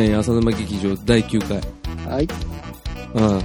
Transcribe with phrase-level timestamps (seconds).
[0.00, 1.60] げない浅沼劇場第9回。
[2.12, 2.28] はい。
[3.14, 3.42] うん。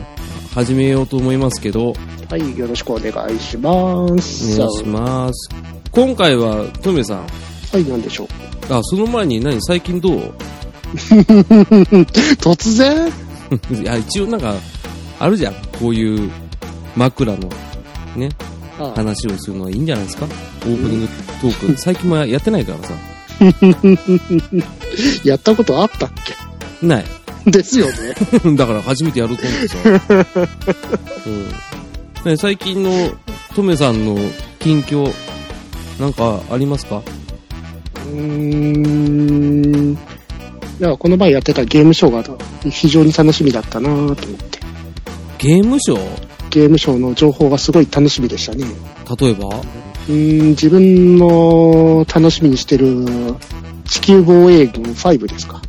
[0.54, 1.96] 始めようと思いますけど、お
[2.30, 4.58] はい、よろしくお願いします。
[4.58, 5.50] 願いします。
[5.92, 7.18] 今回は、トメさん。
[7.74, 8.28] はい、なんでしょう。
[8.74, 10.34] あ、その前に何最近どう？
[12.42, 13.12] 突然？
[13.82, 14.54] いや、一応なんか、
[15.20, 15.54] あるじゃん。
[15.80, 16.30] こういう
[16.96, 17.50] 枕の、
[18.16, 18.30] ね、
[18.80, 20.26] あ話をするのはいいんじゃないですか？
[20.26, 21.08] オープニング
[21.42, 21.78] トーク。
[21.80, 22.94] 最近もやってないからさ。
[25.24, 26.10] やったことあったっ
[26.82, 27.06] ない。
[27.46, 27.94] けですよね。
[28.58, 29.78] だから初めてやろうと思ってさ。
[31.26, 31.48] うん
[32.32, 33.10] ね、最近の
[33.56, 34.16] トメさんの
[34.60, 35.12] 近況、
[36.00, 37.02] なんかありますか？
[38.06, 39.94] うーん。
[39.94, 42.24] いや、この前やってたゲームショーが
[42.70, 44.60] 非常に楽しみだったなと思って。
[45.40, 46.00] ゲームショー？
[46.52, 48.66] ゲームショーの情報がすごい楽しみでしたね。
[49.20, 49.48] 例えば？
[49.48, 53.06] うーん、自分の楽しみにしてる
[53.88, 55.60] 地球防衛軍5ですか。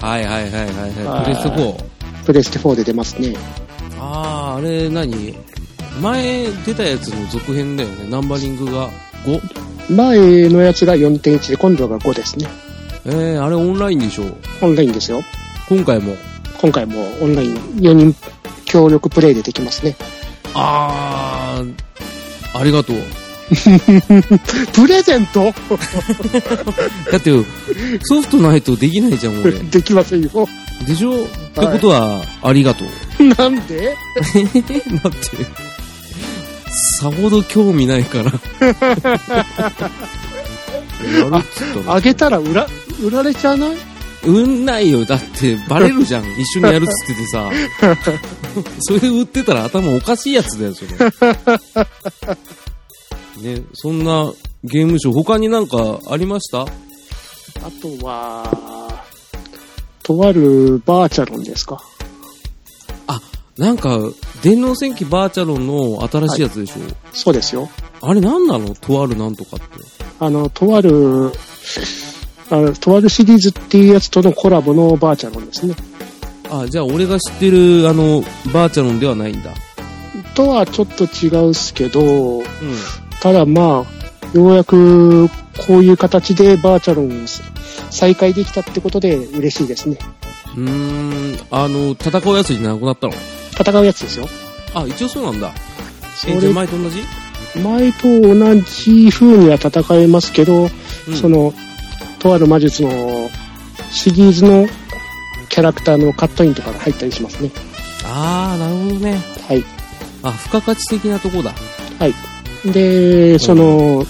[0.00, 1.24] はいはいはいはいははいい。
[1.24, 2.24] プレステ 4?
[2.26, 3.34] プレステ4で出ますね。
[3.98, 5.34] あー、あれ何？
[6.00, 8.08] 前出たやつの続編だよね。
[8.08, 8.88] ナンバリングが
[9.24, 9.94] 5?
[9.94, 12.46] 前のやつが4.1で今度が5ですね。
[13.06, 14.24] えー、あれオンラインでしょ？
[14.62, 15.22] オンラインですよ。
[15.68, 16.14] 今回も？
[16.60, 18.14] 今回もオンライン4人
[18.64, 19.96] 協力プレイでできますね。
[20.54, 22.96] あー、ありがとう。
[24.74, 25.54] プレゼント？
[27.10, 27.30] だって、
[28.02, 29.52] ソフトないとできないじゃん、俺。
[29.70, 30.48] できませんよ。
[30.86, 33.24] でしょ、ってことは、ありがとう。
[33.24, 33.94] なんで？
[33.94, 35.46] だって、
[37.00, 38.32] さほど興味ないから。
[41.86, 42.66] あげたら売ら、
[43.02, 43.76] 売られちゃわない？
[44.24, 45.04] うんないよ。
[45.04, 46.24] だって、バレるじゃん。
[46.40, 47.50] 一緒にやるっつっててさ。
[48.80, 50.90] それで売ってたら頭おかしいやつだよ、それ。
[53.42, 54.32] ね、そんな
[54.64, 56.62] ゲームショー、他になんかありました？
[56.62, 56.66] あ
[57.80, 59.04] とは、
[60.02, 61.82] とあるバーチャロンですか？
[63.06, 63.20] あ、
[63.56, 63.98] なんか、
[64.42, 66.74] 電脳戦記バーチャロンの新しいやつでしょ、
[67.12, 67.68] そうですよ。
[68.00, 68.74] あれなんなの？
[68.74, 69.66] とあるなんとかって。
[70.20, 71.32] あの、とある、
[72.50, 75.74] あの、とあるシリーズっていうやつとのコラボのバーチャロンですね。
[76.50, 78.22] あ、じゃあ俺が知ってる、あの、
[78.52, 79.52] バーチャロンではないんだ。
[80.34, 82.44] とはちょっと違うっすけど、うん。
[83.20, 85.28] ただまあ、ようやく
[85.66, 87.26] こういう形でバーチャロン
[87.90, 89.98] 再開できたってことで嬉しいですね。
[90.56, 93.12] うーん、あの、戦うやつじゃなくなったの？
[93.58, 94.26] 戦うやつですよ。
[94.74, 95.52] あ、一応そうなんだ。
[96.26, 97.02] 前と同じ？
[97.62, 100.68] 前と同じ風には戦えますけど、
[101.08, 101.54] うんその、
[102.18, 102.90] とある魔術の
[103.90, 104.66] シリーズの
[105.48, 107.50] キャラクターのカットインとかが入ったりしますね。
[108.04, 109.22] あー、なるほどね。
[109.48, 109.64] はい。
[110.22, 111.52] あ、付加価値的なとこだ。
[111.98, 112.14] はい。
[112.64, 114.04] で、その、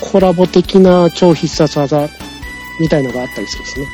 [0.00, 2.08] コラボ的な超必殺技
[2.80, 3.86] みたいのがあったりするんですね。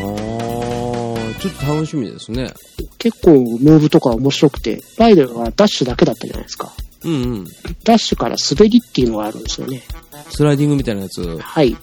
[0.00, 2.52] あー、ちょっと楽しみですね。
[2.98, 6.72] 結構ムーブとか面白くて、ライドはダッシュだけだったじゃないですか。
[7.04, 7.44] うんうん。
[7.84, 9.82] ダッシュから滑りっていうのがあるんですよね。
[10.30, 11.38] スライディングみたいなやつ。
[11.38, 11.76] はい。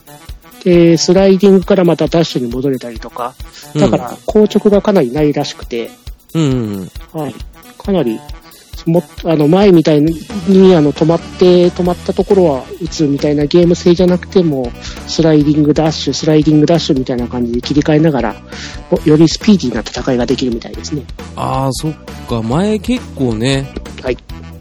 [0.63, 3.35] で、スライディングからまたダッシュに戻れたりとか、
[3.75, 5.91] だから、硬直がかなりないらしくて、
[6.33, 7.21] うん、うんうん。
[7.21, 7.35] はい。
[7.77, 8.19] かなり、
[8.85, 14.71] もあの、前みたいに、あの、止まって、止まったところは打つみたいなゲーム性じゃなくても、
[15.07, 18.35] スライディングダッシュ、スライディングダッシュみたいな感じで切り替えながら、
[18.91, 21.03] およりスピーディーな戦いができるみたいですね。
[21.35, 21.93] あー、そっ
[22.27, 22.41] か。
[22.41, 23.67] 前結構ね、
[24.03, 24.17] はい。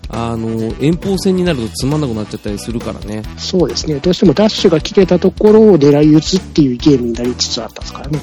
[0.09, 3.23] あの、遠方戦になるとつまんなくなっちゃったりするからね。
[3.37, 3.97] そうですね。
[3.97, 8.19] どうしてもダッシュが切れたところを狙い撃つっていうゲームになりつつあったんですからね。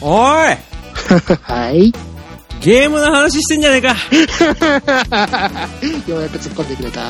[0.00, 0.68] おい
[1.42, 1.92] はい。
[2.60, 3.88] ゲームの話してんじゃねえか
[6.08, 7.02] ようやく突っ込んでくれた。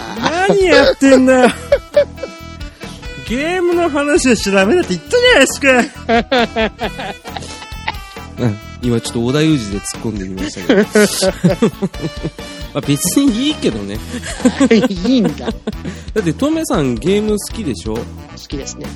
[0.46, 1.50] 何やってんだよ
[3.28, 7.08] ゲームの話はしちゃダメだって言ったじゃないですか
[8.44, 10.82] うん、今ちょっと織田裕二で突っ込んでみましたけど。
[12.74, 13.98] まあ別にいいけどね。
[14.88, 15.30] いいんだ。
[15.46, 15.52] だ
[16.20, 17.94] ってトメさんゲーム好きでしょ？
[17.94, 18.00] 好
[18.46, 18.86] きですね。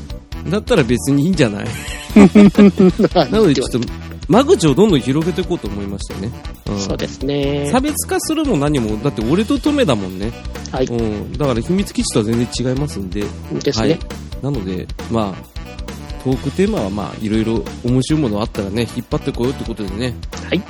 [0.48, 1.66] だったら別にいいんじゃない？
[2.14, 3.80] なのでちょっと
[4.28, 6.30] 間口をどんどん広げていこうと思いましたね。
[6.66, 7.68] うんそうですね。
[7.70, 10.32] 差別化するも何も、だって俺とトメだもんね。
[10.70, 10.86] はい。
[10.86, 11.32] うん。
[11.32, 13.24] だから秘密基地とは全然違いますんで。
[13.62, 13.88] ですね。
[13.88, 13.98] はい。
[14.42, 20.14] なので、まあ、トークテーマはまあ、いろいろ面白いものあったらね、引っ張ってこようってことでね。
[20.48, 20.62] はい。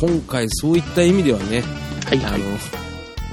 [0.00, 1.62] 今回そういった意味ではね、
[2.06, 2.18] はい。
[2.18, 2.34] はい。
[2.34, 2.44] あの、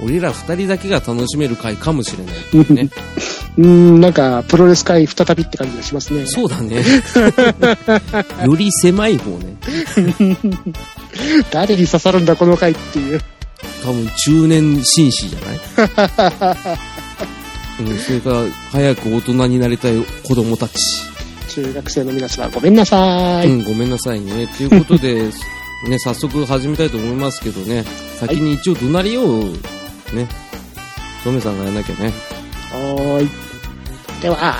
[0.02, 2.90] 俺ら二人だけが楽しめる回かもしれないね。
[3.58, 6.26] うーん、なんか、プロレス界再びって感じがしますね。
[6.26, 6.82] そうだね。
[8.44, 9.56] より狭い方ね。
[11.50, 13.20] 誰に刺さるんだ、この回っていう。
[13.82, 15.60] 多分中年紳士じゃない？
[17.80, 18.42] うん、それから
[18.72, 20.74] 早く大人になりたい子供たち。
[21.48, 23.48] 中学生の皆様ごめんなさい。
[23.48, 24.46] うん、ごめんなさいね。
[24.56, 25.30] ということで、
[25.88, 27.84] ね、早速始めたいと思いますけどね、
[28.18, 29.44] 先に一応怒鳴りを、
[30.12, 30.26] ね、
[31.24, 32.12] トメさんがやらなきゃね。
[32.72, 33.30] はーい。
[34.22, 34.56] では、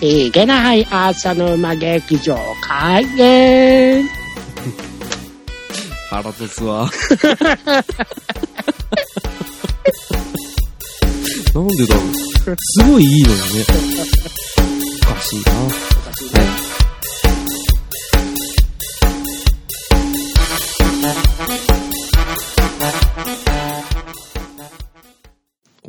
[0.00, 4.04] いけない朝の馬劇場開演
[6.10, 6.90] 腹立つわ。
[11.54, 12.04] なんでだろう。
[12.58, 13.64] すごいいいのにね。
[15.02, 15.52] おかしいな。
[15.52, 16.76] はい。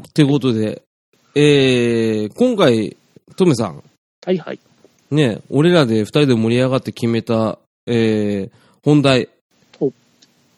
[0.07, 0.86] ってことで、
[1.39, 2.97] えー、今回、
[3.35, 3.83] トメさん、
[4.25, 4.59] はいはい。
[5.11, 8.51] ね、俺らで二人で盛り上がって決めた、えー、
[8.83, 9.29] 本題
[9.79, 9.93] お。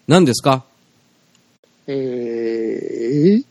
[0.08, 0.64] 何ですか？
[1.86, 3.44] えー、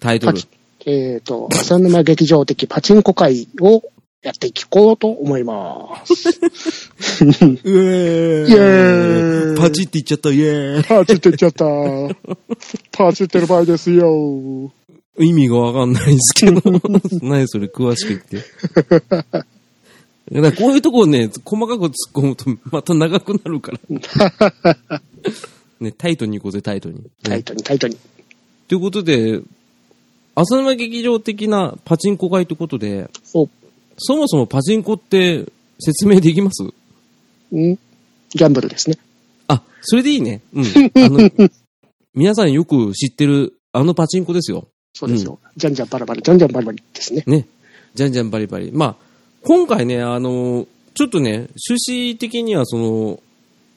[0.00, 0.40] タイトル
[0.86, 3.82] えっ、と、浅沼劇場的パチンコ会を
[4.22, 6.40] やっていこうと思います。
[7.22, 11.66] うえイエーイパチって言っちゃった、イエーパチって言っちゃった。
[12.92, 14.72] パチってる場合ですよ。
[15.18, 15.28] イ。
[15.28, 16.60] 意味がわかんないですけど。
[17.22, 18.44] 何それ、詳しく言って。
[20.30, 25.02] だからこういうとこをね、細かく突っ込むとまた長くなるから。
[25.80, 27.02] ね、タイトに行こうぜ、タイトに。
[27.22, 27.96] タイトにタイトに。
[28.68, 29.40] ということで、
[30.34, 33.48] 浅沼劇場的なパチンコ会ということで、お、
[33.96, 35.46] そもそもパチンコって
[35.80, 36.62] 説明できます？
[36.62, 36.70] ん？
[37.50, 38.98] ギャンブルですね。
[39.48, 40.42] あ、それでいいね。
[40.52, 40.64] うん。
[40.64, 41.50] あの、
[42.14, 44.68] 皆さんよく知ってる、あのパチンコですよ。
[44.98, 45.38] そうですよ。
[45.56, 47.22] じゃんじゃんバラバラ、じゃんじゃんバラバラですね。
[47.24, 47.46] ね。
[47.94, 48.72] じゃんじゃんバリバリ。
[48.72, 48.96] まあ、
[49.44, 53.20] 今回ね、あの、ちょっとね、趣旨的にはその、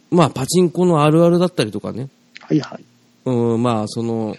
[0.10, 2.10] まあ、パチンコのあるあるだったりとかね。
[2.40, 2.84] はいはい。
[3.26, 4.36] うん、まあ、その、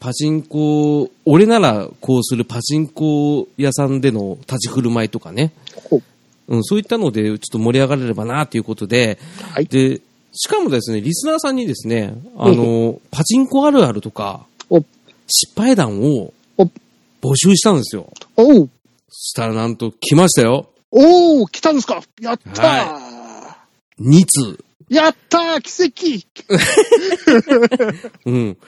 [0.00, 5.52] パチンコ、俺ならこうするパチンコ屋さんでの立ち振る舞いとかね。
[5.90, 6.02] ほう
[6.48, 9.18] うん、そういったので、ちょっと盛り上がれればな、ということで、
[9.52, 9.66] はい。
[9.66, 10.00] で、
[10.32, 14.51] しかもですね、リスナーさんにですね、あの、パチンコあるあるとか、お、
[15.34, 16.64] 失敗談をお、
[17.22, 18.12] 募集したんですよ。
[18.36, 18.70] おう、
[19.08, 20.68] そしたらなんと来ましたよ。
[20.90, 22.02] おう、来たんですか？
[22.20, 24.62] やったー、2通。
[24.90, 26.44] やったー奇跡
[28.26, 28.58] うん。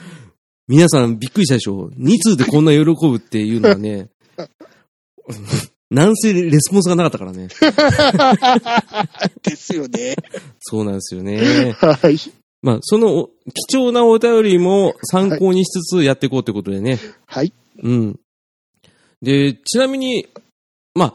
[0.66, 4.08] 皆さんびっくりしたでしょ ?2 通でこんな喜ぶっていうのはね、
[5.90, 7.48] なんせレスポンスがなかったからね。
[9.42, 10.16] ですよね。
[10.60, 11.72] そうなんですよね。
[11.78, 12.18] はい。
[12.64, 13.30] まあ、そのお
[13.68, 16.98] 貴重なお便りも参考にしつつやっていこうってことでね。
[17.26, 17.52] はい。
[17.82, 18.18] うん。
[19.20, 20.26] で、ちなみに、
[20.94, 21.14] ま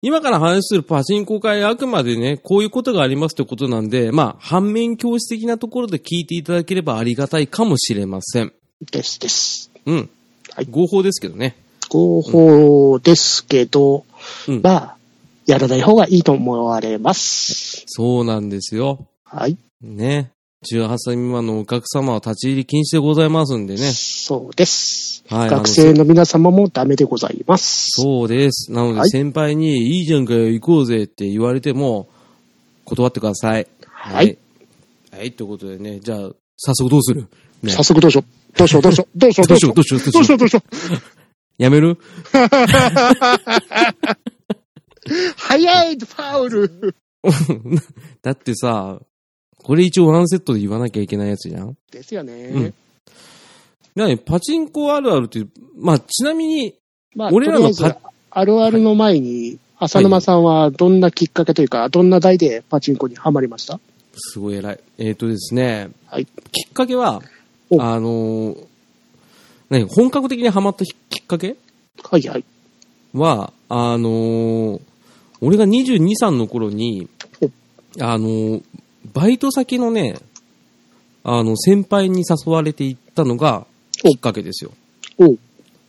[0.00, 8.52] 今から話するパチンコ会あくまでね、こういうことがありますってことなんで、まあ、反面教師的なところで聞いていただければありがたいかもしれません。
[8.92, 9.72] ですです。
[9.86, 10.08] うん。
[10.54, 11.56] はい合法ですけどね。
[11.88, 14.04] 合法ですけど、
[14.46, 14.96] うんまあ、
[15.46, 17.82] やらない方がいいと思われます。
[17.86, 19.08] そうなんですよ。
[19.24, 19.58] はい。
[19.82, 20.30] ね。
[20.66, 23.80] 18歳未満のお客様は立ち入り禁止でございますんでね。
[23.92, 25.24] そうです。
[25.28, 27.86] はい学生の皆様もダメでございます。
[27.92, 28.70] そうです。
[28.70, 32.08] なのではい先輩に、いいじゃんかよ、行こうぜって言われても、
[32.84, 33.66] 断ってください。
[33.86, 34.36] はい。
[35.10, 35.32] はい。
[35.32, 37.26] ということでね、じゃあ、早速どうする？
[37.62, 38.24] ね早速どうしよう。
[38.58, 40.20] どうしよう、どうしよう、どうしよう、どうしよう、どうしよう、どうしよう。
[40.20, 40.62] どうしよう、どうしよ
[41.58, 41.62] う。
[41.62, 41.96] やめる？
[45.36, 46.94] 早い、ファウル。
[48.22, 49.00] だってさ、
[49.62, 51.76] これ一応ワンセットで言わなきゃいけないやつじゃん？
[51.90, 52.32] ですよね。
[52.52, 52.74] うん
[53.96, 55.44] なに、パチンコあるあるって、
[55.76, 56.74] まあ、ちなみに、
[57.16, 57.98] まあ、俺らのパ
[58.30, 63.80] あるあるの前に、浅沼さんはどんなきっかけというか、どんな題でパチンコにはまりました？
[64.14, 64.80] すごい偉い。
[64.98, 66.26] えっ、とですね、はい。
[66.26, 67.20] きっかけは、
[67.68, 68.64] おあのー
[69.70, 71.56] 何、本格的にハマったきっかけ？
[72.04, 72.44] はいはい。
[73.12, 74.80] は、あのー
[75.40, 77.08] 俺が22、3の頃に
[77.40, 77.50] お、
[78.04, 78.62] あのー
[79.12, 80.18] バイト先のね、
[81.24, 84.72] あの、先輩に誘われて行ったのがきっかけですよ。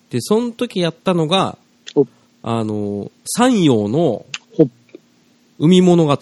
[0.10, 1.58] で、その時やったのが
[1.96, 2.06] お、
[2.44, 4.25] あのー山陽の
[4.58, 4.68] ほ
[5.60, 6.18] 海物語。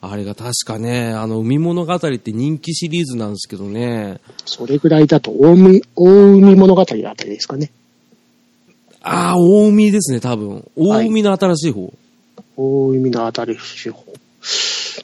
[0.00, 7.72] あれが確かね、あの、海物語って人気シリーズなんですけどね、それぐらいだと、大海、大海物語あたりですかね。
[9.00, 10.68] ああ、大海ですね、多分。
[10.76, 11.92] 大海の新しい方。
[12.56, 14.04] 大海のあたり手法。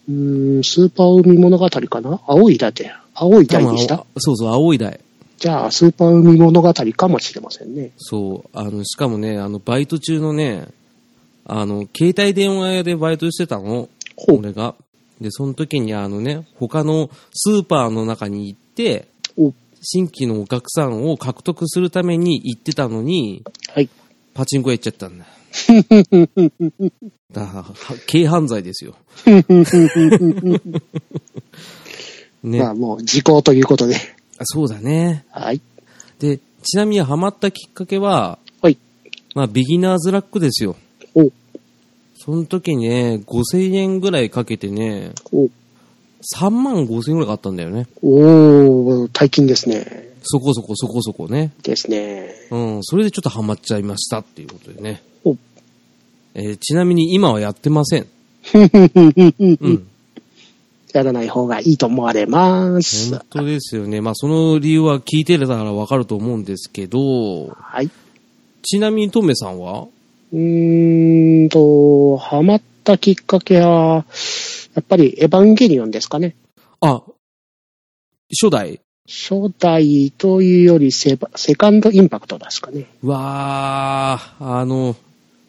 [0.08, 2.20] うーん、スーパー海物語かな？
[2.26, 2.92] 青い台で。
[3.14, 4.04] 青い台でした？
[4.18, 5.00] そうそう、青い台。
[5.38, 7.90] じゃあ、スーパー海物語かもしれませんね。
[7.96, 10.68] そう、あの、しかもね、あの、バイト中のね、
[11.44, 13.88] あの、携帯電話屋でバイトしてたの？
[14.28, 14.74] 俺が。
[15.20, 23.88] で、その時にあのね、他のスーパーの中に行ってお、新規のお客さんを獲得するために行ってたのに、はい。
[24.34, 25.26] パチンコ屋行っちゃったんだ。
[27.32, 27.64] だ
[28.11, 28.94] 軽犯罪ですよ。
[32.42, 32.58] ね。
[32.61, 33.96] まあもう時効ということで。
[34.38, 35.25] あそうだね。
[35.30, 35.61] はい。
[36.18, 38.78] で、ちなみにハマったきっかけは、はい。
[39.34, 40.76] まあ、ビギナーズラックですよ。
[41.14, 41.30] お、
[42.16, 45.49] その時にね、5000円ぐらいかけてね、お、
[46.34, 47.87] 3万5000円ぐらい買ったんだよね。
[48.02, 50.14] おー、大金ですね。
[50.23, 51.52] そこそこそこそこね。
[51.62, 52.34] ですね。
[52.50, 55.02] うん、それでちょっとハマっちゃいましたっていうことでね。
[56.35, 58.07] お、えーちなみに今はやってません。
[58.55, 58.71] うん
[59.61, 59.87] うん。
[60.93, 63.23] やらない方がいいと思われます本。
[63.31, 64.00] 当ですよね。
[64.00, 67.91] まあ、その理由は聞いてたらわかると思うんですけど、はい。
[68.62, 69.88] ちなみにトメさんは？
[70.33, 74.05] うーんと、ハマったきっかけは、
[74.75, 76.37] やっぱりエヴァンゲリオンですかね。
[76.81, 77.03] あ、
[78.31, 82.87] 初代初代というよりセバセカンドインパクトですかね。
[83.03, 84.97] うわー、あの、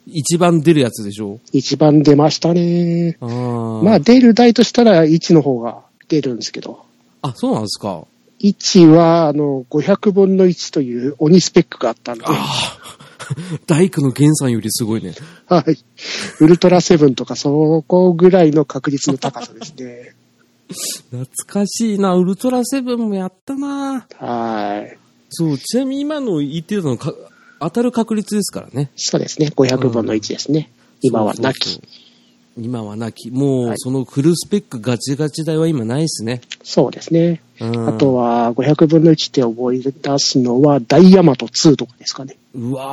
[0.08, 1.40] 一番出るやつでしょ？
[1.52, 3.18] 一番出ましたね。
[3.20, 6.86] あーまあ出る台としたら1の方が出るんですけど、
[7.22, 8.06] あ、そうなんですか。
[8.40, 12.80] 1はあの500分の1という鬼スペックがあったんで、はああ、
[13.66, 15.14] 大工の源さんよりすごいね。
[15.72, 15.78] い。
[16.40, 20.16] ウルトラセブンとかそこぐらいの確率の高さですね。
[21.12, 22.16] 懐かしいな。
[22.16, 24.08] ウルトラセブンもやったな。
[24.18, 24.98] はい。
[25.30, 27.14] そう、ちなみに今の言ってたのか、
[27.66, 28.92] 当たる確率ですからね。
[28.96, 29.52] そうですね。
[29.56, 30.70] 500分の1ですね。
[31.02, 31.70] 今はなき。
[31.70, 32.06] そうそうそう
[32.58, 33.32] 今はなき。
[33.32, 36.42] もう、はいそのフルスペックガチガチ台は今ないですね。
[36.64, 37.42] そうですね。
[37.60, 42.38] うんあとは500分の1って覚え出すのはダイヤマト2とかですかね。
[42.54, 42.84] うわ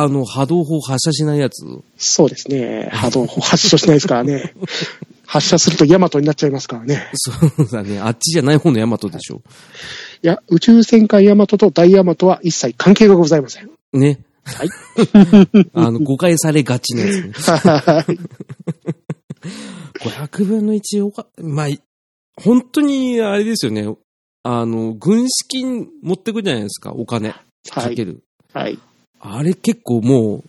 [0.00, 1.64] ー、あの、波動砲発射しないやつ。
[1.96, 2.88] そうですね。
[2.92, 4.54] 波動砲発射しないですからね。
[5.32, 7.08] 発射するとヤマトになっちゃいますからね。
[7.14, 7.98] そうだね。
[7.98, 9.40] あっちじゃない方のヤマトでしょ。
[10.22, 13.70] いや、宇宙戦艦ヤマトとダイヤマトは一切関係がございません。
[13.94, 14.20] ね。
[14.44, 14.68] はい。
[15.72, 17.32] あの、誤解されがちなやつね。
[17.56, 18.18] はい
[20.00, 21.80] 500分の1おか、まあ、い
[22.36, 23.86] 本当にあれですよね。
[24.42, 27.30] あの、軍資金持ってくじゃないですか、お金。
[27.30, 27.36] は
[27.70, 27.70] い。
[27.70, 28.22] かける。
[28.52, 28.78] はい。
[29.18, 30.42] あれ結構も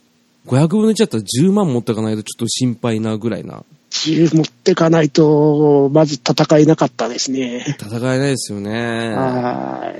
[0.45, 3.63] う、500分の1だったら10万持ってかないとちょっと心配なぐらいな。
[3.93, 7.77] 銃持ってかないと、まず戦えなかったですね。
[7.79, 9.13] 戦えないですよね。
[9.13, 9.93] は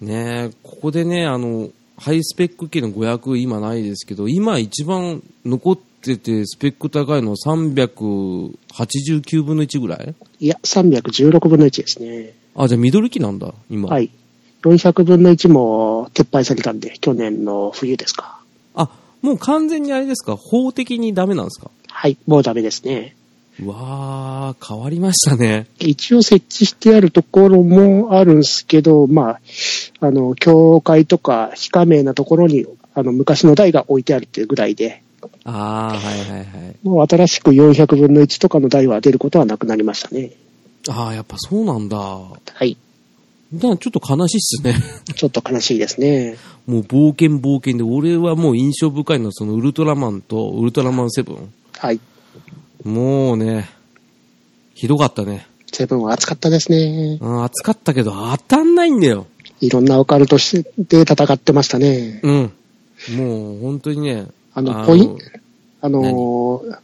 [0.00, 0.04] い。
[0.04, 10.14] ねここでね、あの、ハイスペック系の500今ないですけど、今一番残っててスペック高いのは389分の1ぐらい？
[10.40, 12.34] いや、316分の1ですね。
[12.54, 13.88] あ、じゃあミドル機なんだ、今。
[13.88, 14.10] はい。
[14.62, 18.40] 400分の1も撤廃されたんで、去年の冬ですか。
[18.74, 18.90] あ、
[19.22, 20.36] もう完全にあれですか？
[20.36, 21.70] 法的にダメなんですか？
[21.88, 22.18] はい。
[22.26, 23.15] もうダメですね。
[23.62, 25.66] うわー、変わりましたね。
[25.78, 29.40] 一応設置してあるところもあるんですけど、まあ、
[30.00, 35.02] あの、教会とか非加盟なところに、あの、昔の台が置いてあるっていうぐらいで、
[35.44, 36.76] あー、はいはいはい。
[36.82, 40.32] もう新しく400分の1とかの台は出ることはなくなりましたね。
[40.88, 41.96] あー、やっぱそうなんだ。
[41.98, 42.76] はい。
[43.54, 44.74] だからちょっと悲しいっすね。
[45.14, 46.36] ちょっと悲しいですね。
[46.66, 51.52] もう冒険冒険で、俺はもう印象深いのはそのウルトラマンとウルトラマンセブン。
[51.78, 52.00] はい。
[52.86, 53.68] もうね、
[54.74, 55.46] ひどかったね。
[55.72, 57.18] セブンは熱かったですね。
[57.20, 59.26] うん、暑かったけど当たんないんだよ。
[59.60, 62.20] いろんなオカルトして戦ってましたね。
[62.22, 62.52] うん。
[63.16, 64.26] もう本当にね。
[64.54, 65.18] あの、ポイン、
[65.80, 66.78] あのー、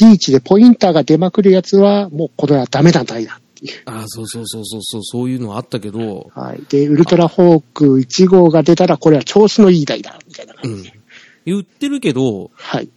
[0.00, 3.82] リーチでポインターが出まくるやつは、もうこれはダメな台だっていう。
[3.86, 6.62] あーそうそうそうそうそう、そういうのあったけど、はい。
[6.68, 11.00] で、ウルトラホーク1号が出たら、これは調子のいい台だ、みたいなうん感じで。。
[11.46, 12.88] 言ってるけど、はい。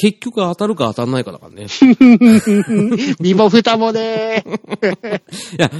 [0.00, 1.66] 結局当たるか当たんないかだからね。
[3.18, 4.44] 身も蓋もね。
[5.58, 5.72] いや、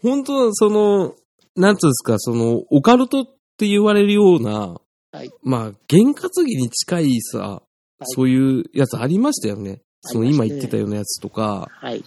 [0.00, 1.16] 本当その、
[1.56, 3.26] なんつうんですか、その、オカルトっ
[3.56, 4.76] て言われるような、
[5.10, 7.62] はいまあ、験担ぎに近いさ、
[8.04, 9.82] そういうやつありましたよね。
[10.02, 12.04] その今言ってたようなやつとか、はい。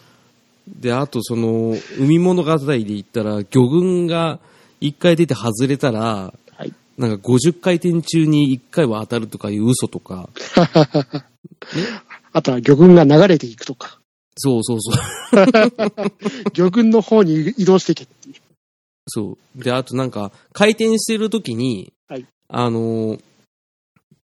[0.68, 4.40] で、あとその、海物語で言ったら、魚群が
[4.80, 6.47] 1回出て外れたら、はい。
[6.98, 10.30] なんか50回転中に1回は当たるとかいう嘘とか、
[12.34, 14.00] あとは魚群が流れていくとか。
[14.36, 14.96] そうそうそう。
[16.54, 18.36] 魚群の方に移動していけっていう。
[19.08, 19.64] そう。
[19.64, 23.22] で、あとなんか、回転してる時に、はいあのー、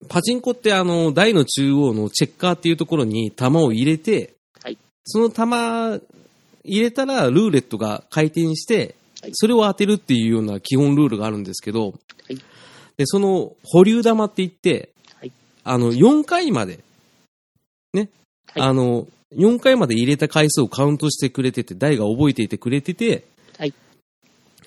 [0.08, 4.78] パチンコってあの、台の中央のチェッカーっていうところに玉を入れて、はい
[5.10, 6.00] その玉
[6.64, 11.94] 入れたらルーレットが回転してはい、それを当てるっていうような基本ルールがあるんですけど、はい
[12.98, 15.32] で、その保留玉って言って、はい。
[15.64, 16.80] あの、4回まで、
[17.94, 18.10] ね、
[18.52, 18.62] はい。
[18.62, 23.24] あの、4回まで入れた回数をカウントしてくれてて、台が覚えていてくれてて、
[23.56, 23.74] はい。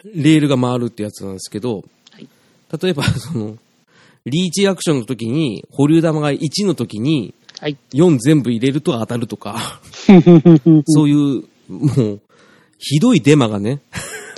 [0.05, 2.29] レールが回るってやつなんですけど、はい。
[2.81, 3.57] 例えば、 その、
[4.25, 7.77] リーチアクションの時に、保留玉が1の時に、はい。
[7.93, 9.81] 4全部入れると当たるとか、
[10.87, 12.21] そういう、もう、
[12.79, 13.81] ひどいデマがね、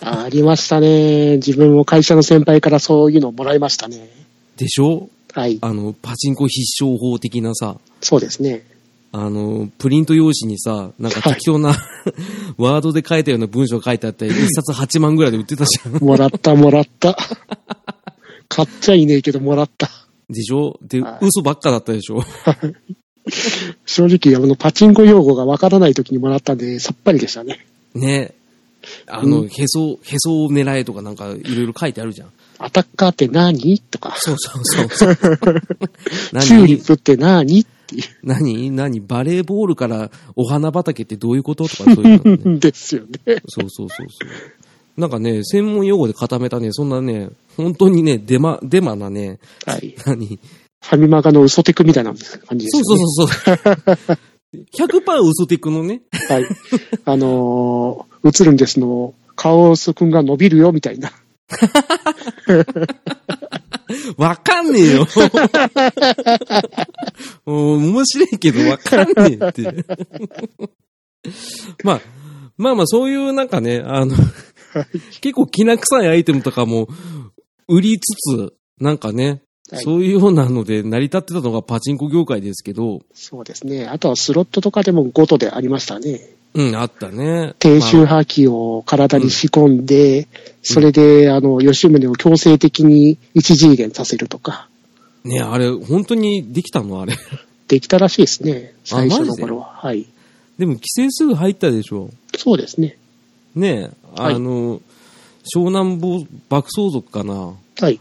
[0.04, 1.38] ありましたね。
[1.38, 4.10] 自分も会社の先輩からそういうのをもらいましたね。
[4.58, 5.10] でしょ？
[5.34, 5.58] はい。
[5.62, 8.64] あの、パチンコ必勝法的なさ、そうですね。
[9.12, 11.76] あの、プリント用紙にさ、なんか適当な、
[12.58, 15.98] ワードで書いたような文章書いてあって、一冊8万ぐらいで売ってたじゃん。
[16.04, 17.16] もらった、もらった。
[18.50, 19.90] 買っちゃいねえけど、もらった。
[20.30, 20.80] でしょ？
[20.82, 22.24] で、はい嘘ばっかだったでしょ？
[23.86, 27.66] 正直、あの、パチンコ用語がわからない時にもらったんで、さっぱりでしたね。
[27.96, 28.34] ね。
[29.08, 32.32] あの、うんへそ、へそを狙えとかなんかいろいろ書いてあるじゃん。
[32.60, 33.80] アタッカーって何？
[33.80, 34.14] とか。
[34.18, 35.16] そうそうそうそう。
[36.40, 37.62] チューリ何ップって何？
[37.62, 38.72] ってい何？
[38.72, 39.02] 何？
[39.02, 42.56] バレーボールからお花畑ってどういうこととかそういうの、ね。
[42.58, 42.60] う。
[42.60, 43.42] ですよね。
[43.48, 45.00] そうそうそうそう。
[45.00, 49.96] なんかね、専門用語で固めたね、そんなね、本当にね、デマ、デマなね、はい。
[50.06, 50.40] 何？
[50.84, 52.98] ファミマガの嘘テクみたいな感じですそう。
[52.98, 54.18] そうそうそう。
[54.78, 56.46] 100%嘘テクのね、はい。
[57.06, 61.12] あのー、映るんですの、カオスくんが伸びるよ、みたいな。
[64.18, 65.08] わかんねえよ。
[67.46, 69.86] 面白いけどわかんねえって。
[71.84, 72.02] まあ、
[72.58, 74.16] まあまあそういうなんかね、あの、
[75.22, 76.88] 結構きな臭いアイテムとかも
[77.68, 83.88] 売りつつ、なんかね、はいそういうようなので成り立ってたのがパチンコ業界ですけど、そうですね。
[83.88, 86.20] あとはスロットとかでも5とでありましたね。
[86.56, 87.56] うん、あったね。
[87.60, 90.28] 低周波器を体に仕込んで、
[90.62, 94.68] それで、あの、吉宗を強制的に一次元させるとか、
[95.24, 97.16] ね、あれ、本当にできたのあれ。
[97.68, 98.74] できたらしいですね。
[98.76, 99.66] あ最初の頃は。
[99.66, 100.06] はい。
[100.58, 102.10] でも規制すぐ入ったでしょ。
[102.38, 102.98] そうですね。
[103.56, 104.82] ねあはいの、
[105.56, 107.54] 湘南暴爆走族かな。
[107.80, 108.00] はい。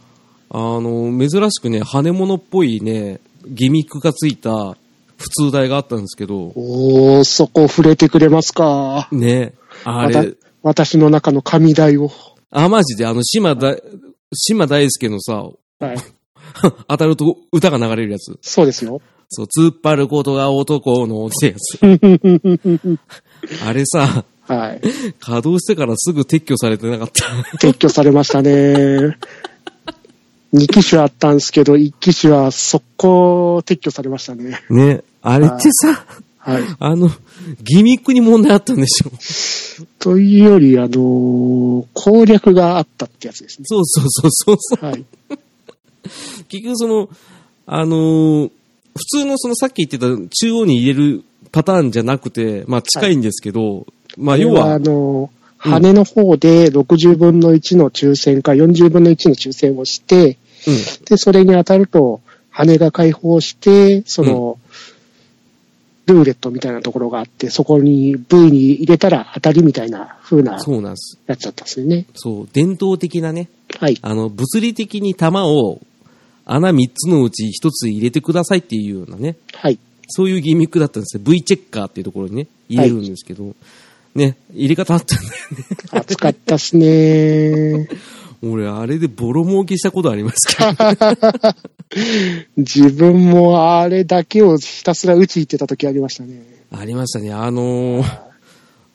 [0.50, 4.76] あの、珍しくね、羽物っぽいね、ギミックがついた
[5.22, 9.08] 普通台があったんですけど、おー、そこ触れてくれますか。
[9.12, 9.54] ね、
[9.84, 12.10] あれ、私の中の神台を。
[12.50, 13.76] あ、マジで、あの、島だ、
[14.34, 15.44] 島大輔のさ、
[15.78, 15.96] はい。
[16.88, 18.36] 当たると歌が流れるやつ。
[18.42, 19.00] そうですよ。
[19.28, 21.78] そう、突っ張ることが男のってやつ。
[23.64, 24.80] あれさ、はい。
[25.20, 27.24] 稼働してからすぐ撤去されてなかった。
[27.58, 29.16] 撤去されましたね。
[30.52, 34.60] 2機種あったんですけど、1機種は速攻撤去されましたね。
[34.68, 36.04] ね、あれってさ、
[36.38, 36.62] はい。
[36.80, 37.08] あの、
[37.62, 39.10] ギミックに問題あったんでしょ？
[40.00, 43.64] というより、あのー攻略があったってやつですね。
[43.66, 44.84] そうそうそうそうそう。
[44.84, 45.04] はい。
[46.48, 47.08] 結局その、
[47.66, 48.50] あのー
[48.94, 53.86] 普通のそのさっき言ってた中央に入れるパターンじゃなくて、まあ近いんですけど、
[54.18, 55.28] まあ要はあ、のー、うん
[55.64, 64.58] 羽の方で60分の1の抽選か40分の1の抽選をして、うん、で、それに当たると、羽が解放して、その、
[66.06, 71.18] ルーレットみたいなところがあって、そこに V に入れたら当たりみたいな風なそうなんです。
[71.26, 72.06] やつだったんですよね。
[72.14, 73.98] そう、伝統的なね、はい。
[74.02, 75.80] あの、物理的に弾を
[76.44, 79.78] 穴3つのうち1つ入れてくださいっていうようなね、はい。
[80.08, 81.22] そういうギミックだったんですよ。
[81.24, 83.54] V チェッカーっていうところにね、入れるんですけど、
[84.14, 85.66] ね、入れ方あったんだよね。
[85.92, 87.88] 暑かったっすね。
[88.42, 91.54] 俺、あれでボロ儲けしたことありますけど。
[92.56, 96.42] 自分もあれだけをひたすら打ち行ってた時ありましたね。
[96.70, 97.32] ありましたね。
[97.32, 98.32] あのー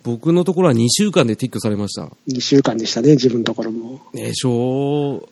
[0.04, 2.10] 僕のところは2週間で撤去されました。
[2.30, 4.00] 2週間でしたね、自分のところも。
[4.14, 5.28] でしょう。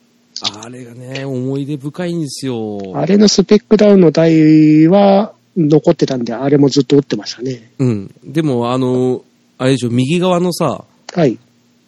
[0.62, 2.92] あれがね、思い出深いんですよ。
[2.94, 7.70] あれのスペックダウンの台は残ってたんで、あれもずっと打ってましたね。
[7.78, 8.14] うん。
[8.22, 9.22] でも、あのー
[9.58, 11.38] あれでしょ、右側のさ、はい。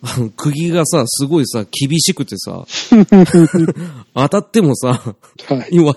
[0.02, 2.64] あの、釘がさ、すごいさ、厳しくてさ、
[4.14, 5.02] 当たってもさ、
[5.48, 5.76] はい。
[5.76, 5.96] 要は、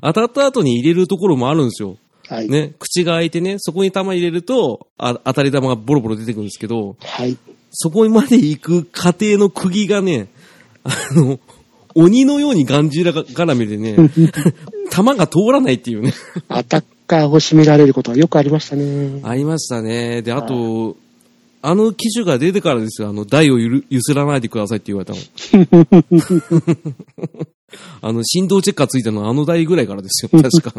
[0.00, 1.96] 当たった後に入れるところもあるんですよ。
[2.28, 2.48] はい。
[2.48, 7.36] ね、口が開いてね、そこに玉入れると、あ当たり玉がボロボロ出てくるんですけど、はい。
[7.72, 10.28] そこまで行く過程の釘がね、
[10.84, 11.38] あの、
[11.94, 13.96] 鬼のようにがんじら絡めでね、
[14.90, 16.14] 弾が通らないっていうね。
[16.48, 19.20] アタッカーを締められることはよくありましたね。
[19.22, 20.22] ありましたね。
[20.22, 20.96] で、あと、
[21.62, 25.18] あの機種が出てからですよ、あの、台をゆる揺すらないでくださいって言われたの。
[28.02, 30.74] あの、振動チェッカーついたのはあの台ぐらいからですよ、 確か。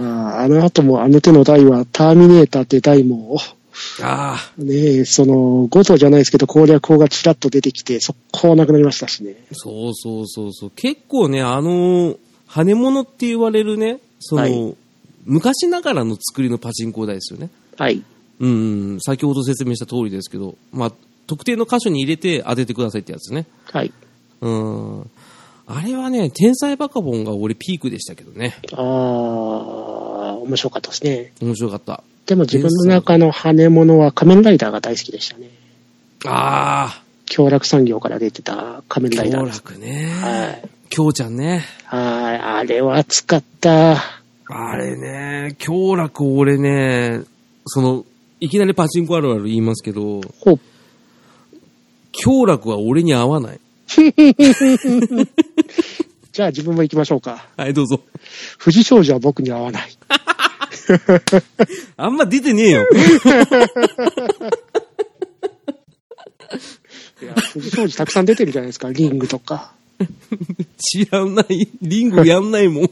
[0.00, 3.38] ああの後もあの手の台はターミネーターって台も、
[4.02, 9.36] ああ、ねえ、その、5頭じゃないですけど攻略法がちらっと出てきて、速攻なくなりましたしね。
[9.52, 10.72] そうそうそうそう。
[10.74, 14.74] 結構ね、あの、羽物って言われるね、その、はい
[15.24, 17.48] 昔ながらの作りのパチンコ台ですよね。
[17.78, 18.02] はい。
[18.42, 20.92] うんうん、先ほど説明した通りですけど、まあ、
[21.28, 23.46] 特定の箇所に入れて当ててくださいってやつね。
[23.72, 23.92] はい。
[24.40, 25.10] うん。
[25.66, 28.56] あれはね、天才バカボンが俺ピークでしたけどね。
[28.72, 28.82] ああ、
[30.42, 31.32] 面白かったですね。
[31.40, 32.02] 面白かった。
[32.26, 35.48] でも自分の中の羽物は仮面ライダーが大好きでしたね。
[36.26, 39.62] あ京楽産業から出てた仮面ライダーです。
[39.64, 40.10] 楽ね。
[40.20, 40.68] はい。
[40.88, 41.64] 京ちゃんね。
[41.84, 42.38] はい。
[42.38, 43.96] あれは使った。
[44.48, 47.22] あれね、京楽俺ね、
[47.66, 48.04] その、
[48.42, 50.60] いきなりパチンコあるある言いますけど、ほう。
[52.10, 53.60] 京楽は俺に合わない。
[56.32, 57.46] じゃあ自分も行きましょうか。
[57.56, 58.00] はい、どうぞ。
[58.58, 59.96] 富士商事は僕に合わない。
[61.96, 62.80] あんま出てねえよ。
[67.22, 68.90] いや、富士商事たくさん出てるじゃないですか。
[68.90, 69.72] リングとか。
[70.78, 71.68] 知らない。
[71.80, 72.90] リングやんないもん。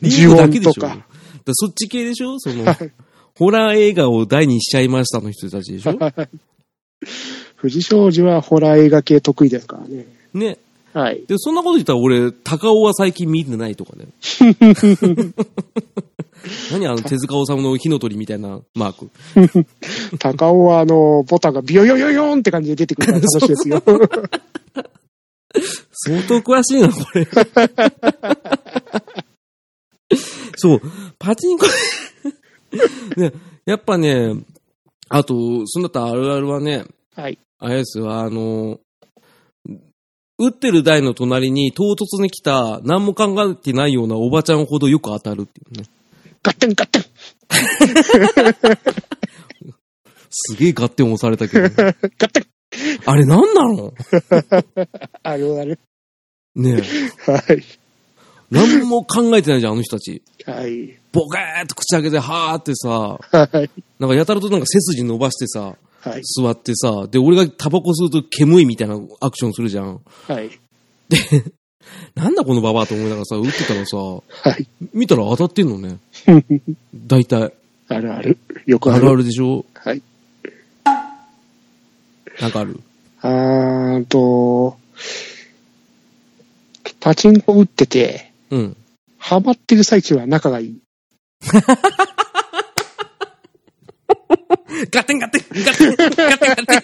[0.00, 0.70] リジングオだけでしょ。
[0.70, 1.00] ンとかだか
[1.46, 2.92] らそっち系でしょそのはい、
[3.40, 5.94] ホラー映画を題にしちゃいましたの人たちでしょ？
[7.58, 10.04] 富士商事はホラー映画系得意ですからね。
[10.34, 10.58] ね。
[10.92, 11.24] はい。
[11.26, 14.08] で、そんなこと言ったら俺、高尾は最近見てないとかね。
[16.72, 19.10] 何あの手塚治虫の火の鳥みたいなマーク。
[20.18, 23.82] 高尾はあの、ボタンがビヨヨヨヨンって感じで出てくるから 楽しいですよ。
[25.92, 27.26] 相当詳しいな、これ。
[30.56, 30.80] そう、
[31.18, 31.64] パチンコ、
[33.16, 33.32] ね、
[33.66, 34.34] やっぱね、
[35.08, 37.38] あと、そんだったらあるあるはね、はい。
[37.58, 38.80] あれですよ、あの、
[40.38, 45.84] 打ってる台の隣に唐突に来た、何も考えてないようなおばちゃんほどよく当たるっていうね。
[46.42, 47.04] ガッテンガッテン
[50.30, 51.68] すげえ合点押されたけど。
[51.84, 52.46] ガッテン
[53.04, 53.92] あれ何なの？
[55.22, 55.78] あるある。
[56.54, 57.30] ねえ。
[57.30, 57.64] はい。
[58.50, 60.22] 何も考えてないじゃん、あの人たち。
[60.46, 60.98] はい。
[61.12, 63.18] ボケーっと口開けて、はーってさ、は
[63.62, 63.70] い。
[63.98, 66.22] なんかやたらとなんか背筋伸ばしてさ、はい。
[66.22, 70.00] 座ってさ、で、俺がタバコ吸うと煙いみたいなアクションするじゃん。
[70.26, 70.50] はい。
[72.14, 74.22] なんだこのババアと思いながらさ、打ってたらさ、は
[74.58, 74.66] い。
[74.92, 75.98] 見たら当たってんのね。
[76.94, 77.52] 大体。
[77.88, 78.38] あるある。
[78.66, 79.02] よくある。
[79.02, 79.64] あるあるでしょ？
[79.74, 80.02] はい。
[82.40, 82.80] なんかある？
[83.20, 84.78] あーと、
[87.00, 88.76] パチンコ打ってて、うん。
[89.18, 90.78] ハマってる最中は仲がいい。
[94.90, 96.82] ガテンガテンガテンガテンガテン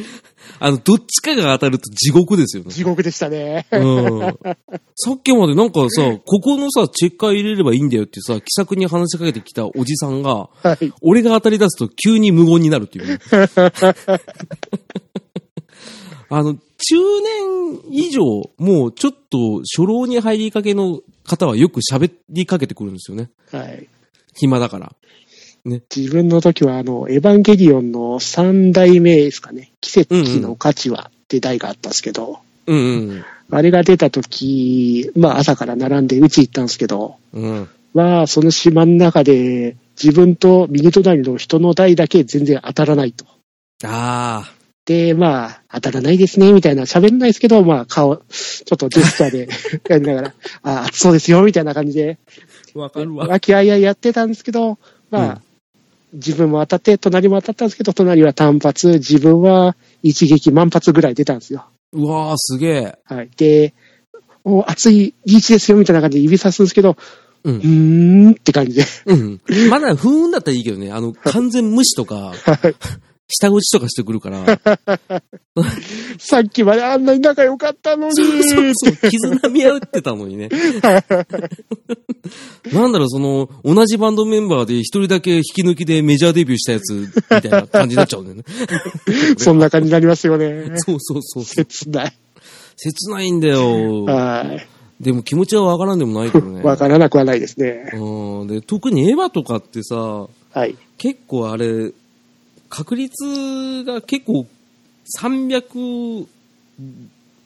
[0.58, 2.70] あの、どっちかが当たると地獄ですよね。
[2.70, 3.66] 地獄でしたね。
[3.70, 4.20] うん。
[4.94, 10.92] さっきまでなんかさ、ここのさ、チェッカー入れればいいんだよってさ、気さくに話しかけてきたおじさんが、はい。
[11.02, 13.18] 俺が当たり出すと急に無言になるっていうね。
[16.28, 16.60] あの、中
[17.20, 23.30] 年以上、もうちょっと初老に入りかけの方はよく喋りかけてくるんですよね。
[23.52, 23.88] はい。
[24.34, 24.92] 暇だから。
[25.64, 29.72] 自分の時は、あの、エヴァンゲリオンの三代目ですかね。
[29.80, 37.42] 奇跡の価値はって題があったんですけど、うんうんあれが出た時、まあ朝から並んでうち行ったんですけど、うん。
[37.42, 37.68] うん。
[37.94, 43.24] まあその島の中で自分と右隣の人の台だけ全然当たらないと。
[43.84, 44.50] あ
[44.86, 49.48] で、まあ、当たらないですね、みたいな、喋んないですけど、まあ、顔、ちょっとジェスチャーで
[49.90, 52.18] やりながら、ああ、熱そうですよ、みたいな感じで、
[52.74, 53.26] あ、わかるわ。
[53.26, 54.78] 和気あいあいやってたんですけど、
[55.10, 55.38] まあ、うん
[56.12, 61.66] 自分も当たって、隣も当たったんですけど、隣は単発、自分は一撃万発ぐらい出たんですよ。
[61.92, 62.98] うわー、すげえ。
[63.04, 63.30] はい。
[63.36, 63.74] で、
[64.44, 66.96] お熱いリーチですよ、みたいな感じで指さすんですけど、
[67.44, 67.50] う。
[67.50, 68.84] うんーんって感じで。
[69.06, 69.40] うん。
[69.68, 72.32] まだ不運だったらいいけどね、あの、完全無視とか、
[73.28, 74.44] 下打ちとかしてくるから、
[76.18, 80.48] さっきまであんなに仲良かったのにそうそうそう、絆み合ってたのにね。
[82.72, 87.10] なんだろう、その、同じバンドメンバーで一人だけ引き抜きでメジャーデビューしたやつ、み
[87.42, 88.44] たいな感じになっちゃうんだよね。
[89.38, 90.72] そんな感じになりますよね。
[90.76, 91.44] そうそうそう。
[91.44, 92.12] 切ない。
[92.76, 94.04] 切ないんだよ。
[94.04, 94.66] はい。
[95.02, 96.62] でも気持ちはわからんでもないけどね。
[96.62, 97.90] わからなくはないですね。
[97.94, 98.46] うん。
[98.46, 100.76] で、特にエヴァとかってさ、はい。
[100.96, 101.92] 結構あれ、
[102.76, 104.46] 確率が結構
[105.18, 106.26] 300、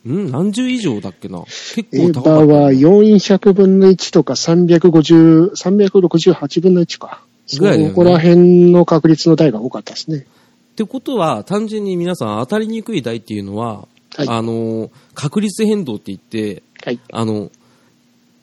[0.09, 2.55] ん何十以上だっけな結エヴァ構高かった。
[2.55, 7.23] は400分の1とか350、368分の1か。
[7.61, 10.19] ぐらいねそこら辺の確率の台が多かったですね。
[10.19, 16.99] ってことは、単純に皆さん当たりにくい台っていうのは、はいあの、確率変動って言って、はい。
[17.12, 17.53] あの、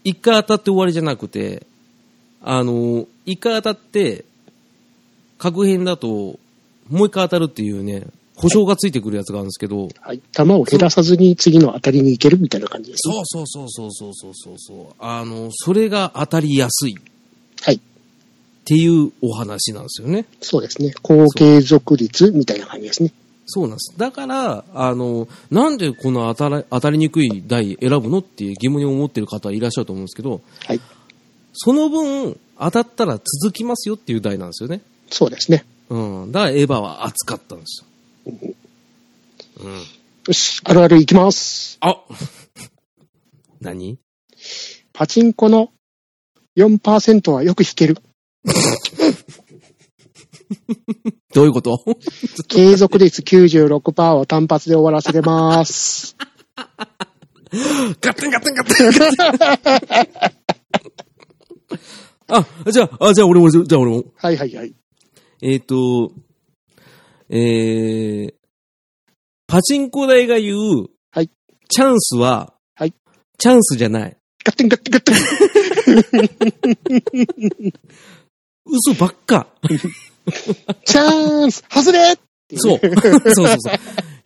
[0.06, 1.66] 一回当たって終わりじゃなくて、
[2.42, 4.24] あの、一回当たって、
[5.38, 6.40] 確変だと、
[6.90, 13.14] もう一回当たるっていうね、保証がついてくるやつがあるんですけど、はい、球を減らさずに次の当たりに行けるみたいな感じですね。
[13.14, 16.98] そうそうそうそうそうそうそうあの、それが当たりやすい。
[17.62, 17.76] はい。
[17.76, 17.80] っ
[18.66, 20.26] ていうお話なんですよね。
[20.42, 20.94] そうですね。
[21.02, 23.12] 高継続率みたいな感じですね。
[23.48, 23.98] そうなんです。
[23.98, 30.82] だから、あの、なんでこの当たり当たりにくい台選ぶのっていう疑問に思ってる方いらっしゃると思うんですけど、はい。
[31.54, 34.82] その分、当たったら続きますよっていう台なんですよね。
[35.10, 35.66] そうですね。
[35.90, 36.32] うん。
[36.32, 37.88] だからエヴァは熱かったんですよ。
[39.62, 39.74] うん。
[39.74, 39.84] よ
[40.34, 41.78] し、あるあるいきます。
[41.82, 41.98] あ
[43.62, 43.98] 何？
[44.94, 45.72] パチンコの
[46.58, 47.98] 4%はよく弾ける。
[51.34, 51.84] どういうこと？
[52.48, 56.16] 継続率96%を単発で終わらせてます。
[58.02, 58.92] ガッテンガッテンガッテンガ
[59.56, 60.38] ッテン
[62.30, 64.04] あ、じゃあ、あ、じゃあ俺も、じゃあ俺も。
[64.18, 64.74] はいはいはい。
[65.42, 66.12] えっ、と、
[67.30, 68.34] えー、
[69.48, 71.30] パチンコ台が言う、はい
[71.70, 72.94] チャンスは、はい
[73.38, 74.18] チャンスじゃない。
[74.44, 75.18] ガッテンガッテンガッテン。
[78.66, 79.48] 嘘ばっか。
[80.86, 82.16] チャンス外れ
[82.56, 82.80] そう。
[82.80, 82.90] そう
[83.34, 83.58] そうそう。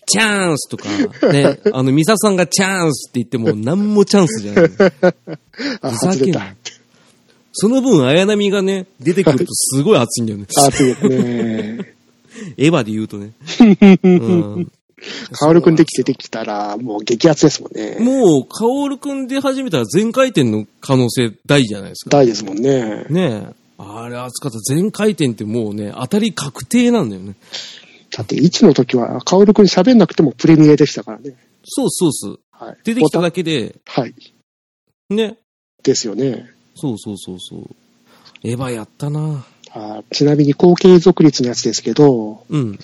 [0.08, 0.88] チャンスとか、
[1.32, 4.71] ね、あの、ミサさんがチャンスって言っても何もチャンスじゃない。
[5.82, 6.56] あ、ふざけんな。
[7.53, 10.45] その分、綾波がね、出てくるとすごい熱いんだよね。
[10.57, 11.95] あ、そうですね。
[12.57, 13.31] エヴァで言うとね。
[14.03, 14.71] うん、
[15.31, 17.97] カオルくんできてできたら、もう激アツですもんね。
[17.99, 22.11] もう、カオルくんで始めたら全回転の可能性大じゃないですか。
[22.11, 23.05] 大ですもんね。
[23.09, 23.61] ねえ。
[23.77, 24.59] あれ熱かった。
[24.59, 27.35] 全回転ってもうね、当たり確定なんだよね。
[28.11, 31.35] だって、1の時は、カオルくん喋んなくてもプレミアでしたからね。
[31.63, 32.39] そうそうそう。
[32.51, 32.77] はい。
[32.83, 34.13] 出てきたボだけで、はい。
[35.09, 35.37] ね。
[35.83, 36.49] ですよね。
[36.75, 37.75] そうそうそうそう。
[38.43, 42.77] エヴァやったなあちなみに、高継続率のやつですけど、うん。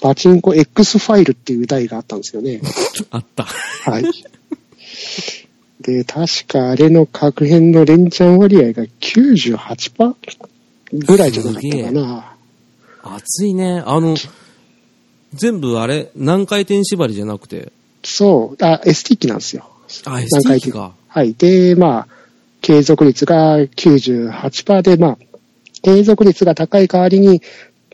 [0.00, 2.60] パチンコ X ファイルっていう台があったんですよね。
[3.10, 3.44] あった。
[3.44, 4.04] はい。
[5.80, 10.14] で、確かあれの確変の連チャン割合が98%
[10.92, 12.36] ぐらいじゃなかったかな。
[13.02, 13.82] 熱いね。
[13.84, 14.16] あの、
[15.34, 17.72] 全部あれ、何回転縛りじゃなくて。
[18.04, 18.64] そう。
[18.64, 19.68] あ、ST 機なんですよ。
[20.04, 20.92] あ、ST 機か。
[21.08, 21.34] はい。
[21.34, 22.21] で、まあ、
[22.62, 25.18] 継続率が98%で、まあ、
[25.82, 27.42] 継続率が高い代わりに、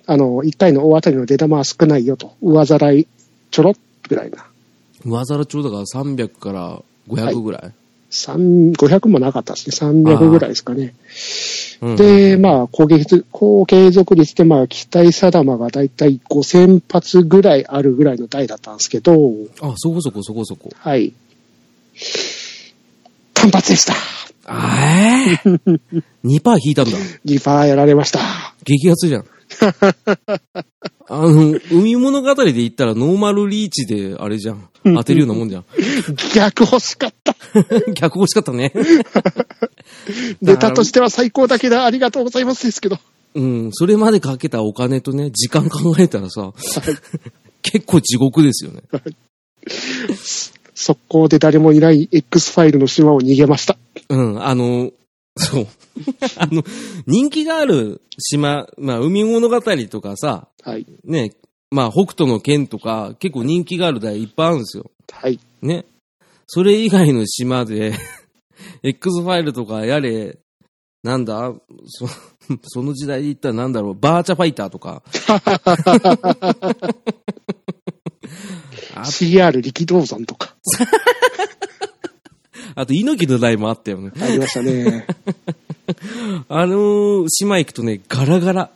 [0.07, 2.35] あの、1回の大当たりの出玉は少ないよと。
[2.41, 3.07] 上ざらい
[3.51, 3.75] ちょろっ
[4.09, 4.47] ぐらいな。
[5.05, 7.73] 上皿町だから300から500ぐらい？
[8.11, 9.91] 三500もなかったですね。
[9.91, 10.95] 300ぐらいですかね。
[11.83, 20.71] うんで、まあ、攻撃率、高継続率で、まあ、期待定まがだいたい5000発ぐらいあるぐらいの台だったんですけど、あ、そこそこそこそこ。
[20.77, 21.13] はい。
[23.35, 23.95] 単発でした。
[24.51, 25.71] あえー、
[26.25, 26.97] 2%引いたんだ。
[27.25, 28.21] リファーやられました。
[28.65, 29.25] 激アツじゃん。
[31.11, 34.69] あの、海物語で言ったらノーマルリーチで、あれじゃん。
[34.85, 35.65] 当てるようなもんじゃん。
[36.35, 37.35] 逆欲しかった。
[37.93, 38.73] 逆欲しかったね。
[40.41, 42.99] ネタとしては最高だけど、ありがとうございますですけど。
[43.35, 46.53] うん、それまでかけたお金とね、時間考えたらさ、
[47.63, 48.83] 結構地獄ですよね。
[50.79, 53.77] 速攻で誰もいない X ファイルの島を逃げました。
[54.09, 54.93] うん、あの、
[55.37, 55.67] そう。
[56.39, 56.63] あの、
[57.05, 60.87] 人気がある島、まあ、海物語とかさ、はい。
[61.03, 61.35] ね、
[61.73, 64.89] まあ、北斗の剣とか、結構人気がある台いっぱいあるんですよ。
[65.11, 65.41] はい。
[65.63, 65.85] ね。
[66.47, 67.93] それ以外の島で、
[68.85, 70.39] X ファイルとかやれ、
[71.03, 71.55] なんだ？
[71.87, 72.07] そ
[72.63, 75.03] その時代で言ったらなんだろう、バーチャファイターとか。
[79.09, 80.55] あ CR 力道山とか。
[82.75, 84.13] あと、猪木の台もあったよね。
[84.21, 85.07] ありましたね。
[86.49, 88.71] あのー島行くとね、ガラガラ。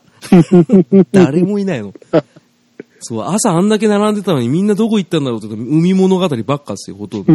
[1.12, 1.92] 誰もいないの。
[3.00, 7.32] そう、朝あんだけ並んでたのにみんなどこ行ったんだろうとか、海物語ばっかっすよ、ほとんど。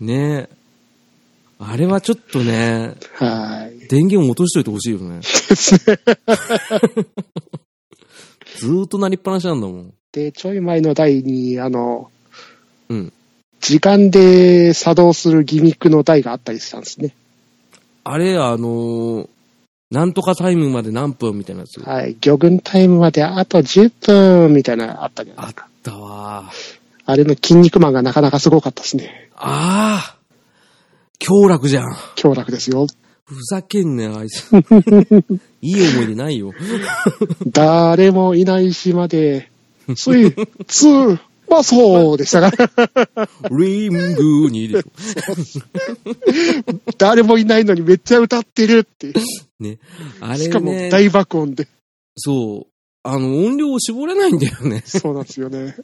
[0.00, 0.50] ねえ。
[1.58, 3.86] あれはちょっとね、はい。
[3.88, 5.20] 電源を落としといてほしいよね。
[5.20, 9.92] ずーっとなりっぱなしなんだもん。
[10.12, 12.10] で、ちょい前の台に、あの、
[12.88, 13.12] うん。
[13.60, 17.14] 時間で作動するギミックの台があったりしたんですね。
[18.04, 19.28] あれ、あのー
[19.90, 21.80] なんとかタイムまで何分みたいなやつ。
[21.80, 22.16] はい。
[22.20, 26.80] 魚群タイムまであと10分みたいなのあったじゃないあったわー。
[27.06, 29.30] あれのキン肉マンがなかなかすごかったですね。
[29.34, 30.16] ああ
[31.18, 31.96] 強楽じゃん。
[32.14, 32.86] 強楽ですよ。
[33.26, 34.48] ふざけんなよ、あいつ。
[35.60, 36.52] いい思い出ないよ。
[37.48, 39.49] 誰もいない島で、
[39.96, 40.32] スイ、
[40.66, 42.70] ツー、まあそうでしたか
[43.16, 43.28] ら。
[43.50, 45.62] リングにでしょ。
[46.98, 49.12] 誰もいないのにめっちゃ歌ってるって。
[49.58, 49.78] ね。
[50.20, 51.66] あれしかもね、大爆音で。
[52.16, 52.66] そう。
[53.02, 54.82] あの、音量を絞れないんだよね。
[54.86, 55.74] そうなんですよね。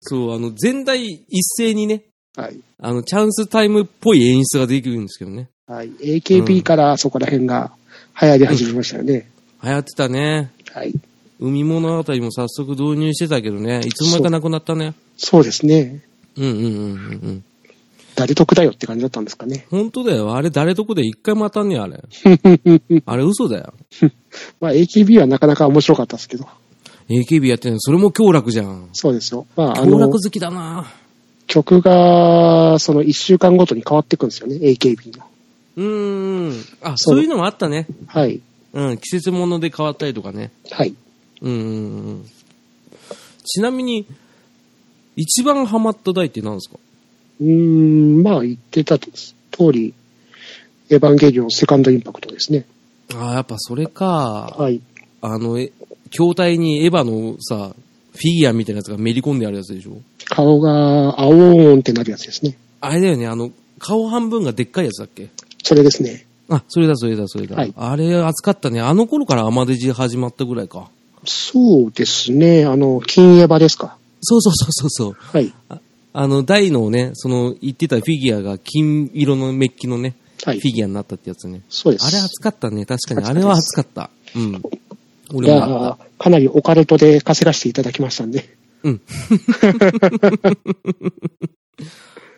[0.00, 2.04] そう、あの、全体一斉にね、
[2.38, 2.60] はい。
[2.80, 5.48] あの、チャンスタイムっぽい演出ができるんですけどね。
[5.66, 5.90] はい。
[5.90, 7.72] AKB からそこら辺が
[8.22, 9.28] 流行り始めましたよね。
[9.62, 10.52] 流行ってたね。
[10.72, 10.94] はい。
[11.40, 14.94] 海物語も早速導入してたけどね、いつの間にかなくなったね。
[15.16, 16.02] そうですね。
[16.36, 16.70] うんうんうんうんう
[17.30, 17.44] ん。
[18.16, 19.66] 誰得だよって感じだったんですかね。
[19.70, 20.34] 本当だよ。
[20.34, 22.02] あれ誰とこで一回も当たんねえ、あれ。
[23.06, 23.72] あれ嘘だよ。
[24.60, 26.46] まあ AKB はなかなか面白かったですけど。
[27.08, 28.88] AKB やってんの、それも強楽じゃん。
[28.92, 29.46] そうですよ。
[29.56, 30.92] まああの強楽好、きだな
[31.46, 35.24] 曲が、その1週間ごとに変わっていくんですよね、AKB の。
[35.76, 36.64] うーん。
[36.82, 37.86] あ、そうそういうのもあったね。
[38.08, 38.40] はい。
[38.72, 40.50] うん、季節物で変わったりとかね。
[40.70, 40.94] はい。
[41.42, 42.24] うん。
[43.44, 44.06] ちなみに、
[45.16, 46.76] 一番ハマった台って何ですか？
[47.40, 49.08] うーん、まあ言ってた通
[49.72, 49.94] り、
[50.90, 52.66] エヴァンゲリオンセカンドインパクトですね。
[53.14, 54.54] ああ、やっぱそれか。
[54.58, 54.80] はい。
[55.20, 55.72] あの、え
[56.10, 57.74] 筐体にエヴァのさ、
[58.12, 60.00] フィギュアみたいなやつがめり込んであるやつでしょ？
[60.26, 62.56] 顔が青ーんってなるやつですね。
[62.80, 65.28] あれだよね、あの、顔半分がでっかいやつだっけ？
[65.62, 66.26] それですね。
[66.48, 67.56] あ、それだ、それだ、それだ。
[67.56, 68.80] はいあれ、熱かったね。
[68.80, 70.90] あの頃からアマデジ始まったぐらいか。
[71.24, 72.64] そうですね。
[72.64, 73.96] あの、金エヴァですか？
[74.20, 75.16] そうそうそうそう。
[75.18, 75.52] はい。
[76.12, 80.68] あの、大のね、その、言ってたフィギュアが金色のメッキのね、はいフ。
[80.68, 81.60] ィギュアになったってやつね。
[81.68, 82.06] そうです。
[82.06, 82.86] あれ熱かったね。
[82.86, 83.26] 確かに。
[83.26, 84.10] あれは熱かった。
[84.34, 84.54] うん。
[84.56, 84.60] い
[85.34, 88.40] 俺もあっやーかなりオカルトで稼がせていただきましたんで。
[88.82, 88.88] た。
[88.88, 89.00] うん。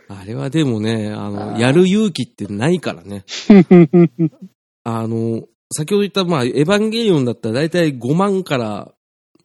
[0.08, 3.24] あれはでもね、あの、あーやる勇気ってないからね。
[4.82, 8.92] あの、先ほど言った、まあ、エヴァンゲリオンだったら大体5万から、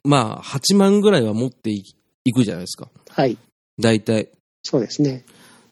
[0.04, 1.84] まあ、8万ぐらいは持ってい
[2.26, 2.90] いくじゃないですか。
[3.10, 3.38] はい。
[3.80, 4.30] 大体。
[4.64, 5.24] そうですね。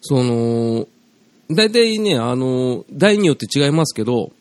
[0.02, 0.88] その、
[1.50, 4.32] 大体ね、あの、台によって違いますけど、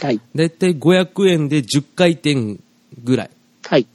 [0.00, 0.20] はい。
[0.34, 2.58] 大体500円で10回転
[3.02, 3.30] ぐらい。
[3.64, 3.86] はい。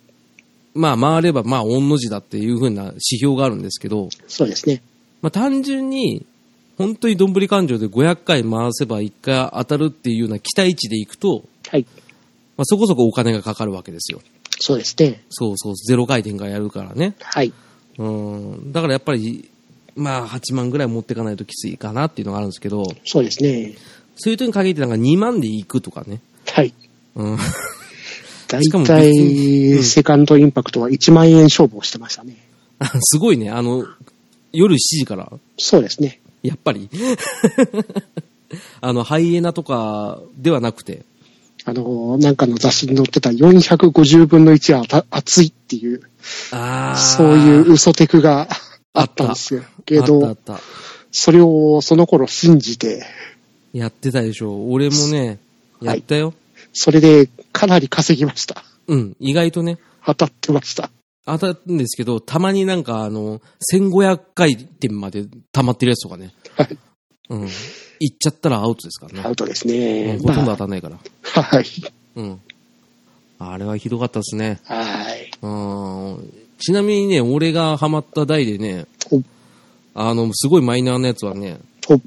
[0.73, 4.81] まあ、回れば、まあ、御の字だっていう風な指標があるんですけど、そうですね。
[5.21, 6.25] まあ、単純に、
[6.77, 11.85] 本当にどんぶり勘定で500回回せば1回当たるっていうような期待値でいくと、はい。
[12.57, 14.21] まあ、そこそこお金がかかるわけですよ。
[14.59, 15.23] そうですね。
[15.29, 17.15] そうそう、ゼロ回転からやるからね。
[17.21, 17.53] はい。
[17.97, 18.71] うん。
[18.71, 19.49] だからやっぱり、
[19.95, 23.75] まあ、8万ぐらい持っていかないときついかなっていうのがあるんですけど、そうですね。
[24.15, 26.21] そういう時に限ってなんか2万で行くとかね。
[26.51, 26.73] はい。
[27.15, 27.37] うん。
[28.47, 32.37] 大しかも別にうん体、セカンドインパクトは1万円勝負をしてましたね。
[33.01, 33.49] すごいね。
[33.49, 33.85] あの、
[34.51, 36.19] 夜7時から、そうですね。
[36.41, 36.89] やっぱり。
[38.79, 41.03] あの、ハイエナとかではなくて、
[41.69, 46.01] あの、なんかの雑誌に載ってた450分の1はた熱いっていう。
[46.95, 48.47] そういう嘘テクが
[48.93, 49.63] あったんですよ。
[49.85, 50.37] けど。
[51.11, 53.05] それをその頃信じて、
[53.73, 54.69] やってたでしょ。
[54.69, 55.39] 俺もね、
[55.81, 56.33] やったよ。
[56.71, 58.63] それでかなり稼ぎました。
[58.87, 59.17] うん。
[59.19, 60.89] 意外とね、当たってました。
[61.25, 63.41] 当たるんですけど、たまになんかあの、
[63.73, 66.33] 1500回転まで溜まってるやつとかね。
[66.55, 66.77] はい。
[67.29, 67.49] うん。
[67.99, 69.21] 行っちゃったらアウトですからね。
[69.25, 70.19] アウトですうねん。
[70.19, 70.95] ほとんど当またんないから。
[70.95, 70.99] あ
[71.41, 71.65] はい。
[72.15, 72.41] うん。
[73.39, 74.59] あれはひどかったですね。
[74.63, 75.31] はい。
[75.41, 75.47] う
[76.21, 76.33] ん。
[76.59, 79.21] ちなみにね、俺がハマった台でね、お
[79.93, 81.99] あの、すごいマイナーなやつはね、お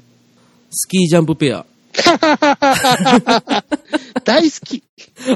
[0.71, 1.65] スキージャンプペア。
[4.23, 4.83] 大好き。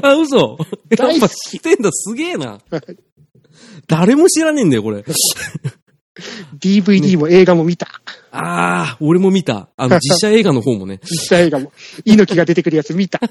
[0.02, 0.58] あ、嘘やっ
[0.96, 2.60] ぱ大好き知ってんだ、すげえな。
[3.86, 5.04] 誰も知らねえんだよ、これ。
[6.58, 7.88] DVD も映画も見た。
[8.32, 9.68] ああ、俺も見た。
[9.76, 11.00] あの、 実写映画の方もね。
[11.04, 11.72] 実写映画も。
[12.04, 13.20] 猪木が出てくるやつ見た。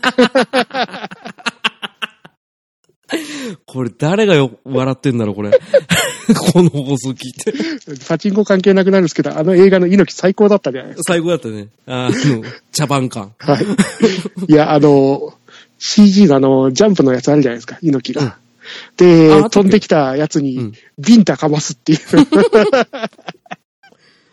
[3.66, 5.52] これ誰がよ、笑ってんだろう、これ。
[6.54, 7.54] この放送聞いて。
[8.08, 11.68] パチンコ関係なくなるんですけど、あの映画の猪木最高だったじゃないです最高だったね。
[11.86, 13.32] あの、茶番感。
[13.38, 13.54] か。
[13.54, 13.66] はい。
[14.48, 15.34] いや、あの、
[15.78, 18.24] CG のあの、ジャンプのやつあるじゃないですか、猪木が。
[18.24, 18.38] うんあ
[18.98, 22.00] で飛んできたやつにうん、ビンタかますっていう。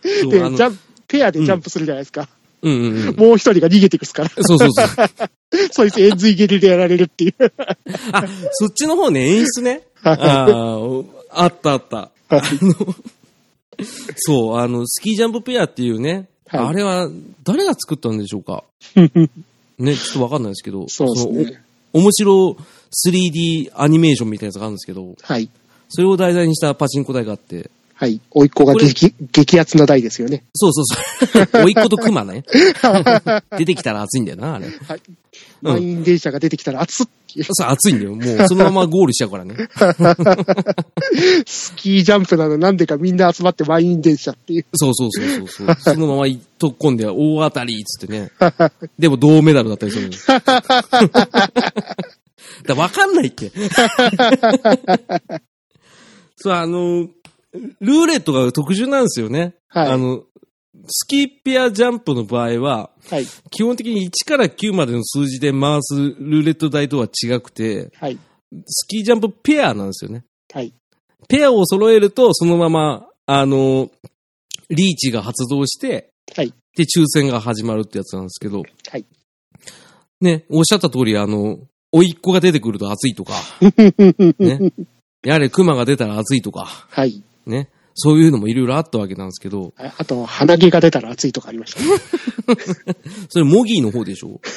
[0.02, 2.28] で、ジャンプ、ペアでジャンプするじゃないですか。
[2.62, 3.16] うんうんうん。
[3.16, 4.86] もう一人が逃げてくすから、そうそうそう。
[5.70, 7.34] そいつ円髄蹴りでやられるっていう。
[8.12, 9.82] あ、そっちの方ね、演出ね。
[10.02, 12.10] はいあーあったあった。
[12.28, 12.94] あの、
[14.16, 17.08] そう、あの、スキージャンプペアっていうね、はいあれは
[17.44, 18.64] 誰が作ったんでしょうか？
[19.78, 21.62] ね、ちょっとわかんないですけど、そうですのね。
[21.94, 22.56] お面白
[22.92, 25.48] 3D アニメーションみたいなやつがあるんですけど、はい。
[25.88, 28.20] それを題材にしたパチンコ台があって、はい。
[28.32, 30.42] 甥っ子が激、激アツな台ですよね。
[30.54, 31.62] そうそうそう。
[31.64, 32.44] おいっ子とクマね。
[33.56, 34.66] 出てきたら熱いんだよな、あれ。
[34.66, 35.00] はい。
[35.60, 37.06] 満員電車が出てきたら熱っ。
[37.52, 38.14] そう、熱いんだよ。
[38.14, 39.54] もう、そのままゴールしちゃうからね。
[41.46, 44.66] スキージャンプなのなんでかみんな集まって満員電車っていう。
[44.74, 45.76] そうそうそうそうそう。
[45.78, 48.32] そのまま突っ込んで大当たりっつってね。
[48.98, 50.16] でも銅メダルだったりするの。
[52.64, 53.50] だわかんないって。
[56.36, 57.08] そう、あの、
[57.52, 59.54] ルーレットが特殊なんですよね。
[59.68, 60.24] はいあの、
[60.88, 63.26] スキーペアジャンプの場合は、はい。
[63.50, 68.18] 基本的に1から9までの数字で回すルーレット台とは違くて、はい。
[68.66, 70.24] スキージャンプペアなんですよね。
[70.52, 70.72] はい。
[71.28, 73.90] ペアを揃えると、そのまま、あの、
[74.70, 76.52] リーチが発動して、はい。
[76.76, 79.04] で、抽選が始まるってやつなんですけど、はい。
[80.20, 81.58] ね、おっしゃった通り、あの、
[81.92, 83.34] 甥いっ子が出てくると熱いとか、
[84.38, 84.72] ね。
[85.24, 87.22] やれ、熊が出たら熱いとか、はい。
[87.46, 87.68] ね。
[87.94, 91.86] そういうのもいろいろあったわけなんですけど、ああと、鼻毛が出たら熱いとかありましたね。
[93.28, 94.40] それモギーの方でしょ？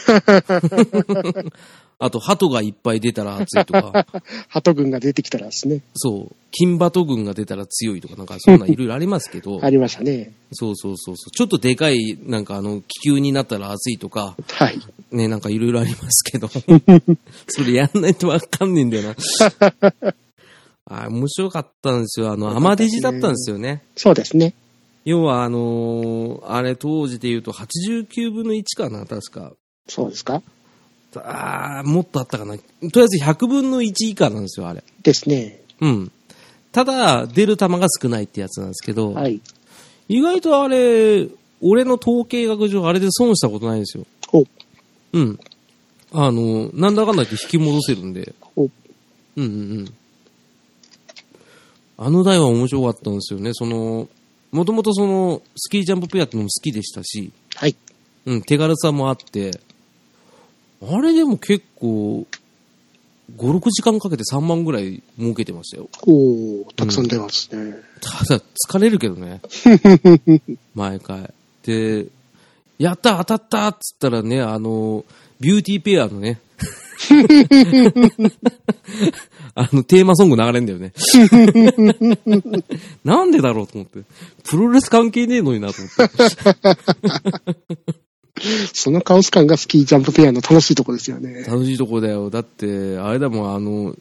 [1.97, 4.05] あと、鳩がいっぱい出たら熱いとか、
[4.49, 5.81] 鳩軍が出てきたらですね。
[5.95, 10.33] そう、金バト軍が出たら強いとか、なんかそんないろいろありますけど、ありましたね。
[10.51, 14.79] そうそうそうそう、ちょっとでかい、なんかあの、気球になったら熱いとか、はい。
[15.15, 16.47] ね、なんかいろいろありますけど、
[17.47, 19.15] それやんないとわかんねえんだよな。
[20.87, 22.31] あ面白かったんですよ。
[22.31, 23.83] あの、アマデジだったんですよね。
[23.95, 24.53] そうですね。
[25.03, 29.53] 要は、あのーあれ当時で言うと89分の1かな、確か。
[29.87, 30.41] そうですか？
[31.15, 32.57] あーもっとあったかな。
[32.57, 32.61] と
[32.95, 34.83] りあえず100分の1以下なんですよ、あれ。
[35.01, 35.61] ですね。
[35.81, 36.11] うん。
[36.71, 39.39] ただ、出る球が少ないってやつなんですけど、はい。
[40.09, 41.27] 意外とあれ、
[41.61, 44.05] 俺の統計学上、あれで損したことないんですよ。
[45.15, 45.39] お、うん。
[46.11, 48.33] あの、なんだかんだ言って引き戻せるんで。
[48.55, 48.69] お、うん
[49.37, 49.47] うんう
[49.83, 49.93] ん。
[51.97, 53.51] あの台は面白かったんですよね。
[53.53, 54.09] その、
[54.51, 57.75] もともとその、スキージャンプペアってのも好きでしたし、はい。
[58.25, 59.59] うん、手軽さもあって、
[60.81, 62.25] あれでも結構、
[63.37, 65.89] 5、6時間かけて3万ぐらい儲けてましたよ。
[66.03, 67.75] おーたくさん出ますね。
[68.01, 69.41] ただ、疲れるけどね。
[70.75, 71.33] 毎回。
[71.63, 72.05] で、
[72.77, 75.05] やった当たったっつったらね、あの、
[75.39, 76.41] ビューティーペアのね、
[79.55, 80.93] あの、テーマソング流れんだよね。
[83.03, 83.99] なんでだろうと思って。
[84.43, 86.15] プロレス関係ねえのになと思って。
[88.73, 91.43] そのカオス感がスキージャンプペアの楽しいとこですよね。
[91.43, 92.29] 楽しいとこだよ。
[92.29, 93.95] だって、あれだもん、あの、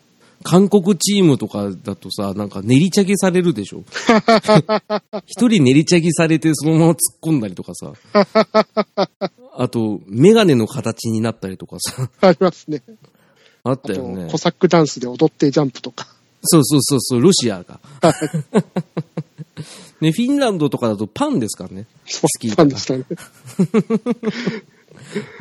[0.44, 3.82] 韓国チームとかだとさ、なんか練り茶ぎされるでしょ？
[5.26, 7.92] 一人練り茶ぎされてそのまま突っ込んだりとかさ。
[9.56, 12.10] あと、メガネの形になったりとかさ。
[12.20, 12.82] ありますね。
[13.64, 14.36] あったよねコ。
[14.36, 16.06] サックダンスで踊ってジャンプとか。
[16.42, 17.80] そうそうそうそう、ロシアが。
[20.02, 21.86] ね、フィンランドとかだとパンですからね。
[22.06, 23.04] そうスキーとかファンでしたね。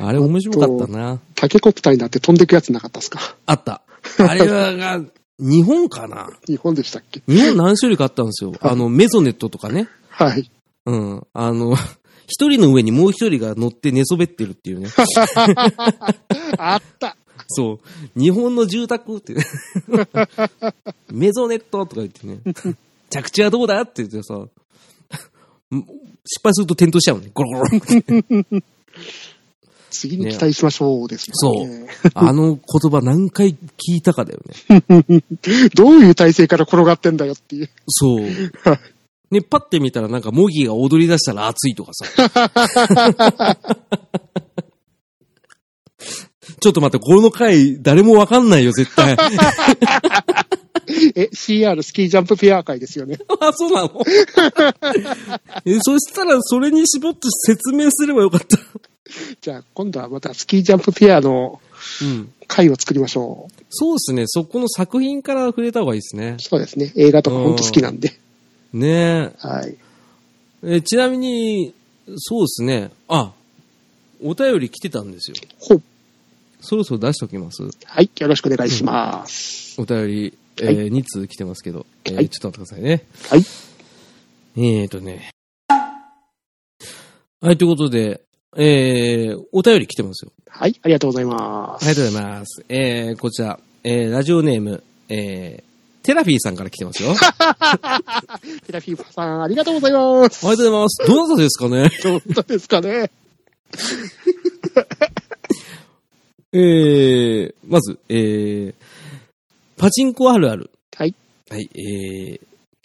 [0.00, 1.20] あれ面白かったな。
[1.34, 3.36] タケコプターになって飛んでくやつなかったですか？
[3.46, 3.82] あった。
[4.18, 5.00] あれはが、
[5.38, 6.30] 日本かな？
[6.46, 7.22] 日本でしたっけ？
[7.26, 8.52] 日本何種類かあったんですよ。
[8.60, 9.88] あの、メゾネットとかね。
[10.08, 10.50] はい。
[10.86, 11.26] うん。
[11.32, 11.74] あの、
[12.26, 14.88] 一人の上にもう一人が乗って寝そべってるっていうね。
[16.56, 17.16] あった。
[17.48, 17.80] そ
[18.16, 18.20] う。
[18.20, 19.34] 日本の住宅って。
[21.12, 22.38] メゾネットとか言ってね。
[23.10, 24.46] 着地はどうだって言ってさ。
[26.26, 27.30] 失敗すると転倒しちゃうね。
[27.34, 28.62] ゴロゴロって。
[29.94, 31.86] 次に期待しましょうです、そうね。
[32.14, 35.24] あの言葉何回聞いたかだよね。
[35.74, 37.70] どういう体勢から転がってんだよっていう。
[37.88, 38.24] そう。
[39.30, 43.58] ね、パッて見たらなんかモギーが踊り出したら熱いとかさ。
[46.60, 49.16] ちょっと待って、この回誰もわかんないよ、絶対。
[51.14, 53.18] え、CR スキージャンプペア会ですよね。
[53.40, 54.02] あ、そうなの？
[55.64, 58.58] え、そしたらそれに絞って説明すればよかった。
[59.40, 61.60] じゃあ、今度はまたスキージャンプペアの
[62.02, 62.30] うん。
[62.46, 63.52] 会を作りましょう。
[63.70, 64.24] そうですね。
[64.26, 66.36] そこの作品から触れた方がいいですね。
[66.38, 66.92] そうですね。
[66.94, 68.14] 映画とか本当好きなんで。
[68.72, 69.76] ねはい。
[70.62, 70.76] え。
[70.76, 71.74] えちなみに、
[72.16, 72.90] そうですね。
[73.08, 73.32] あ、
[74.22, 75.36] お便り来てたんですよ。
[75.58, 75.82] ほう。
[76.64, 77.62] そろそろ出しときます？
[77.84, 78.10] はい。
[78.18, 79.80] よろしくお願いします。
[79.80, 83.04] お便り、えはいー、2通来てますけど、えーはいちょっと待ってくださいね。
[83.28, 83.40] はい。
[84.56, 85.30] えーとね。
[87.40, 88.22] はい、ということで、
[88.56, 90.32] えー、お便り来てますよ。
[90.48, 90.78] はい。
[90.82, 91.84] ありがとうございます。
[91.86, 92.64] ありがとうございます。
[92.68, 97.14] えー、こちら、えー、ラジオネーム、えー、テラフィーさんから来てますよ。
[97.38, 98.00] あ
[98.66, 100.46] テラフィーさん、ありがとうございます。
[100.46, 101.06] りがとうございます。
[101.06, 101.90] どなたですかね？
[102.02, 103.10] どうですかね？
[106.56, 108.74] えー、まず、えー、
[109.76, 110.70] パチンコあるある。
[110.96, 111.14] はい。
[111.50, 112.40] はい、えー、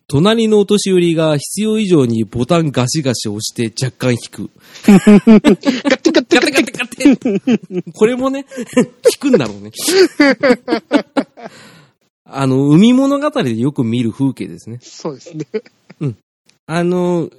[0.07, 4.49] 隣のお年寄りが必要以上にボタンガシガシ押して若干引く。
[4.87, 6.87] ガッテガッテガテガテガ
[7.77, 8.47] テこれもね、
[9.13, 9.71] 引くんだろうね。
[12.25, 14.79] あの、海物語でよく見る風景ですね。
[14.81, 15.45] そうですね。
[16.65, 17.29] あの、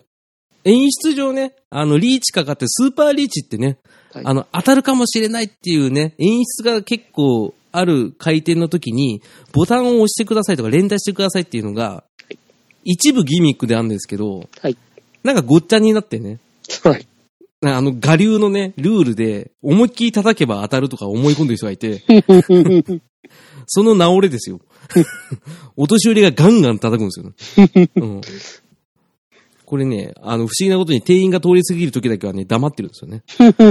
[0.65, 3.79] 演出上ね、あの、リーチかかって、スーパーリーチってね、
[4.13, 12.05] はいあの、当たるかもしれないっていうね、演出が結構ある回転の時に、ボタンを押してくださいとか連打してくださいっていうのが、
[12.85, 14.77] 一部ギミックであるんですけど、はい。
[15.23, 16.39] なんかごっちゃになってね、
[16.83, 17.07] はい。
[17.63, 22.03] あの、我流のね、ルールで、思いっきり叩けば当たるとか思い込んでる人がいて、
[23.67, 24.61] その直れですよ。
[25.77, 27.91] お年寄りがガンガン叩くんですよね。
[27.97, 28.21] うん、
[29.71, 33.23] これね、あの、不思議なことに店員が通り過ぎる時だけはね、黙ってるんですよね。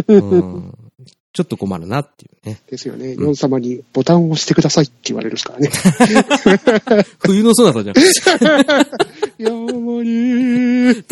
[0.08, 0.74] うん、
[1.34, 2.62] ちょっと困るなっていうね。
[2.72, 3.16] ですよね。
[3.16, 5.70] ヨン様にボタンを押してくださいって言われるからね。
[7.20, 7.95] 冬のそなたじゃん。
[9.43, 11.04] やまり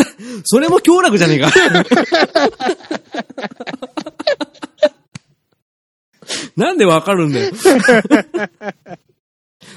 [0.46, 1.52] それも強楽じゃねえか。
[6.56, 7.52] なんでわかるんだよ。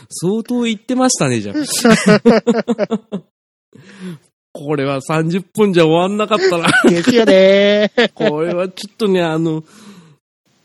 [0.08, 1.56] 相当言ってましたね、じゃあ。
[4.64, 6.68] これは30分じゃ終わんなかったな。
[6.88, 7.90] ですよね。
[8.14, 9.64] これはちょっとね、あの、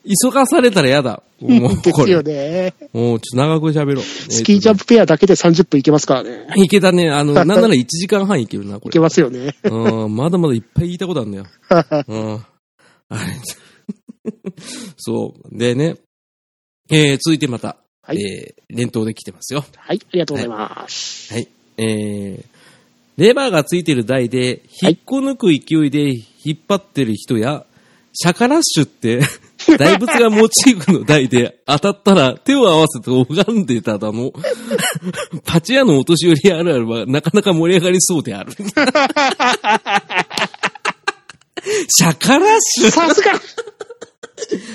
[0.04, 1.24] 急がされたら嫌だ。
[1.39, 2.22] もう、ですよ。
[2.22, 2.74] ね。
[2.93, 4.04] もう、ちょっと長く喋ろう。
[4.04, 6.48] スキージャンプペアだけで30分いけますからね。
[6.58, 7.10] いけたね。
[7.10, 8.89] あの、 なんなら1時間半いけるな、これ。
[8.89, 9.56] いけますよね。
[9.64, 11.46] うん、まだまだいっぱい言いたことあるんだよ。
[12.08, 12.46] うん。
[13.10, 13.22] あれ。
[14.98, 15.58] そう。
[15.58, 15.96] でね。
[16.89, 19.66] えー、続いてまた、はいえー、連投で来てますよ。
[19.76, 21.34] はい、ありがとうございます。
[21.34, 21.48] はい。
[21.78, 22.55] えー、
[23.18, 27.66] レバーがついてる台で、引っこ抜く勢いで引っ張ってる人や、
[28.13, 29.22] シャカラッシュって、
[29.78, 34.32] 大仏がモチーフの台で当たったら手を合わせて拝んでただの、
[35.45, 38.51] パチ屋のお年寄りあるあるはなかなか盛り上がりそうである。
[41.88, 42.91] シャカラッシュ。
[42.91, 43.32] さすが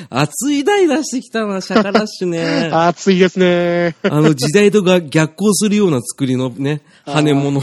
[0.08, 2.70] 熱い台出してきたな、シャカラッシュね。
[2.72, 3.94] 暑いですね。
[4.02, 7.62] あの時代とが逆行するような作りのね、羽物。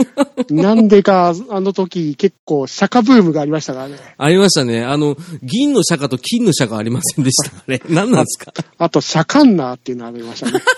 [0.50, 3.96] なんでか、あの時結構釈迦ブームがありましたからね。
[4.16, 4.84] ありましたね。
[4.84, 7.56] あの、銀の釈迦と金の釈迦ありませんでした。
[7.56, 8.52] あれ、何なんですか？
[8.78, 10.60] あと、シャカンナーっていうのがありましたね。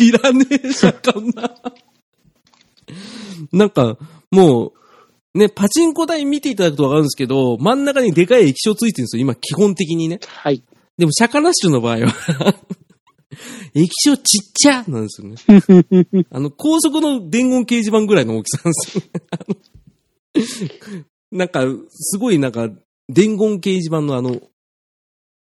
[0.00, 1.50] 知らねえ、釈迦な。
[3.52, 3.96] なんか、
[4.30, 4.72] もう、
[5.36, 9.20] ね、パチンコ台見ていただくとわかるんですけど、真ん中にでかい液晶ついてるんですよ。
[9.20, 10.18] 今、基本的にね。
[10.26, 10.62] はい。
[10.98, 12.54] でも、シャカラッシュの場合は、
[13.74, 15.36] 液晶ちっちゃなんですよね。
[16.30, 18.72] あの、高速の伝言掲示板ぐらいの大きさなん
[20.34, 20.80] ですよね。
[20.90, 22.70] あのなんか、すごいなんか、
[23.08, 24.40] 伝言掲示板のあの、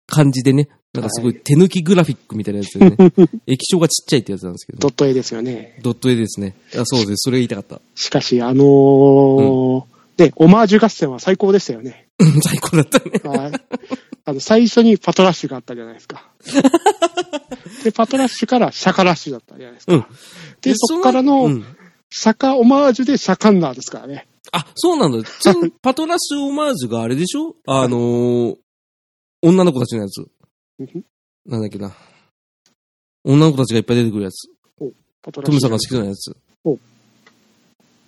[0.06, 2.98] 感じでね、なんかすごい手抜きグラフィックみたいなやつでね、
[3.48, 5.80] 液晶がちっちゃいってやつなんですけど、ドット絵ですよね。
[5.82, 6.56] ドット絵ですね。
[6.76, 7.24] あそうです。
[7.24, 7.80] それ言いたかった。
[7.96, 9.84] しかし、あのー
[10.18, 12.08] ね、オマージュ合戦は最高でしたよね。
[12.44, 13.12] 最高だったね。
[13.24, 13.52] はい。
[14.26, 16.30] あの、最初にパトラッシュがあったじゃないですか。
[17.84, 19.94] で、パトラッシュからシャカラッシュだったじゃないですか。
[19.94, 20.06] うん
[20.62, 21.66] で、そっからの、うん
[22.14, 24.28] シャカオマージュでシャカンナーですからね。
[24.52, 25.26] あ、そうなんだ。
[25.82, 27.56] パトラッシュオマージュがあれでしょ？
[27.66, 28.56] あのー、
[29.42, 30.28] 女の子たちのやつ。
[30.82, 31.06] うん
[31.46, 31.92] なんだっけな。
[33.24, 34.50] 女の子たちがいっぱい出てくるやつ。
[35.22, 36.78] パトムさんが好きなやつお。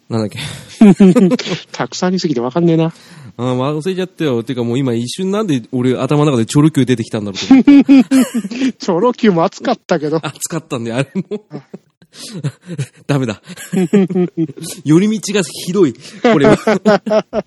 [0.10, 0.40] なんだっけ。
[0.40, 1.38] ュ。
[1.72, 2.94] たくさんありすぎてわかんねえな。
[3.38, 4.44] あー忘れちゃったよ。
[4.44, 8.74] てかもう今一瞬なんで俺頭の中でチョロ Q 出てきたんだろうと思って。
[8.78, 10.20] チョロ Q も熱かったけど。
[10.24, 11.46] 熱かったんで、あれも。
[13.08, 13.42] ダメだ。
[14.84, 15.94] 寄り道がひどい。
[15.94, 17.46] これは。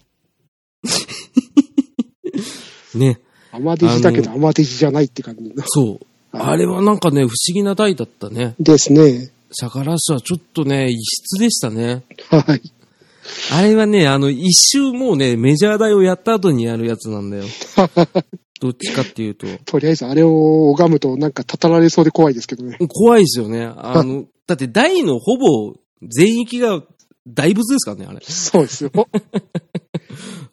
[2.95, 3.21] ね。
[3.57, 5.63] アマデジだけどアマデジじゃないって感じの。
[5.67, 6.07] そう。
[6.33, 8.55] あれはなんかね、不思議な台だったね。
[8.61, 9.31] ですね。
[9.51, 12.03] シャカラはちょっとね、異質でしたね。
[12.31, 12.61] はい。
[13.53, 17.45] あれはね、あの、一周もうね、メジャー台をやった後にやるやつなんだよ。
[18.61, 19.47] どっちかっていうと。
[19.65, 22.79] とりあえずあれを拝むとなんかたたられそうで怖いですけどね。
[22.89, 23.65] 怖いですよね。
[23.65, 26.83] あの、 だって台のほぼ全域が
[27.27, 28.21] 大仏ですからね、あれ。
[28.23, 28.91] そうですよ。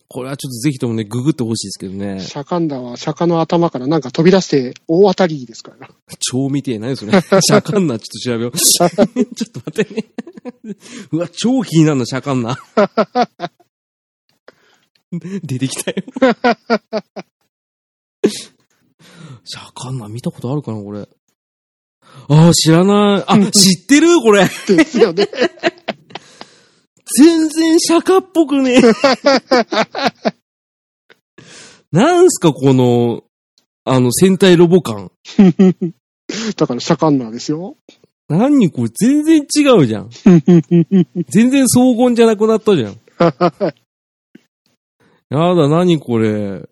[0.08, 2.20] これはちょっとぜひともね、ググってほしいですけどね。
[2.20, 5.90] シャカンダは釈迦の頭からなんか飛び出して大当たりですから。
[6.20, 7.12] 超見てえ、何それ。
[7.22, 8.58] シャカンナ、ちょっと調べよう。
[8.58, 10.06] ちょっと待ってね。
[11.12, 12.58] うわ、超気になるの、シャカンナ。
[15.44, 15.98] 出てきたよ。
[19.46, 21.08] シャカンナ見たことあるかな、これ。
[22.30, 23.24] ああ、知らない。
[23.28, 24.44] あ、知ってるこれ。
[24.68, 25.28] ですよね。
[27.18, 28.82] 全然釈迦っぽくねえ。
[31.92, 33.24] なんすか、この、
[33.86, 35.12] あの、戦隊ロボ感。
[36.56, 37.78] だからシャカンナーですよ。
[38.30, 40.10] 何これ、全然違うじゃん。
[41.30, 42.98] 全然荘厳じゃなくなったじゃん。
[45.30, 46.68] やだ、何これ。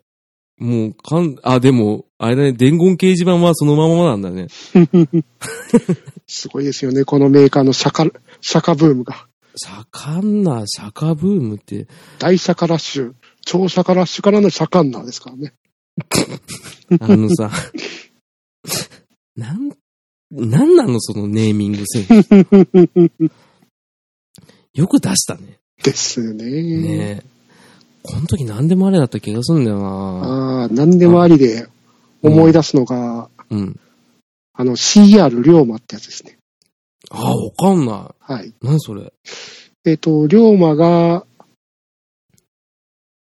[0.58, 4.46] もう、かん、あ、でも、あれだね、伝言掲示板はそのままなんだね。
[6.26, 7.04] すごいですよね。
[7.04, 8.06] このメーカーのシャカ、
[8.40, 9.26] シャカブームが。
[9.56, 11.86] 盛んなシャカブームって、
[12.18, 15.54] 大シャカラッシュ、超シャカラッシュからのシャカンナーですからね。
[17.00, 17.50] あのさ、
[19.36, 19.70] なん、
[20.30, 22.28] なんなのそのネーミングセンス。
[24.74, 25.58] よく出したね。
[25.82, 26.44] ですよね。
[26.44, 27.32] ねえ。
[28.02, 31.68] この時何でもあれだった気がするんだよなああ、何でもありで
[32.22, 33.78] 思い出すのが、うん。
[34.54, 36.38] あの、CR 龍馬ってやつですね。
[37.14, 38.48] ああ、わかんなはい。
[38.48, 38.54] い。
[38.62, 39.12] 何それ？
[39.84, 41.26] えっ、と、龍馬が、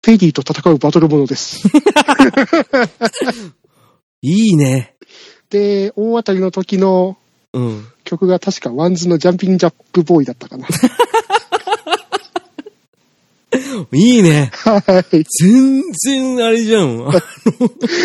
[0.02, 1.66] ペリーと戦うバトルものです。
[4.22, 4.94] いいね。
[5.50, 7.16] で、大当たりの時の
[7.52, 7.86] うん。
[8.04, 10.66] 曲が確か WANDS の Jumpin' Jack Boy だったかな。
[13.92, 14.50] いいね。
[14.52, 14.78] は
[15.12, 15.24] い。
[15.42, 17.08] 全然あれじゃん。
[17.08, 17.12] あ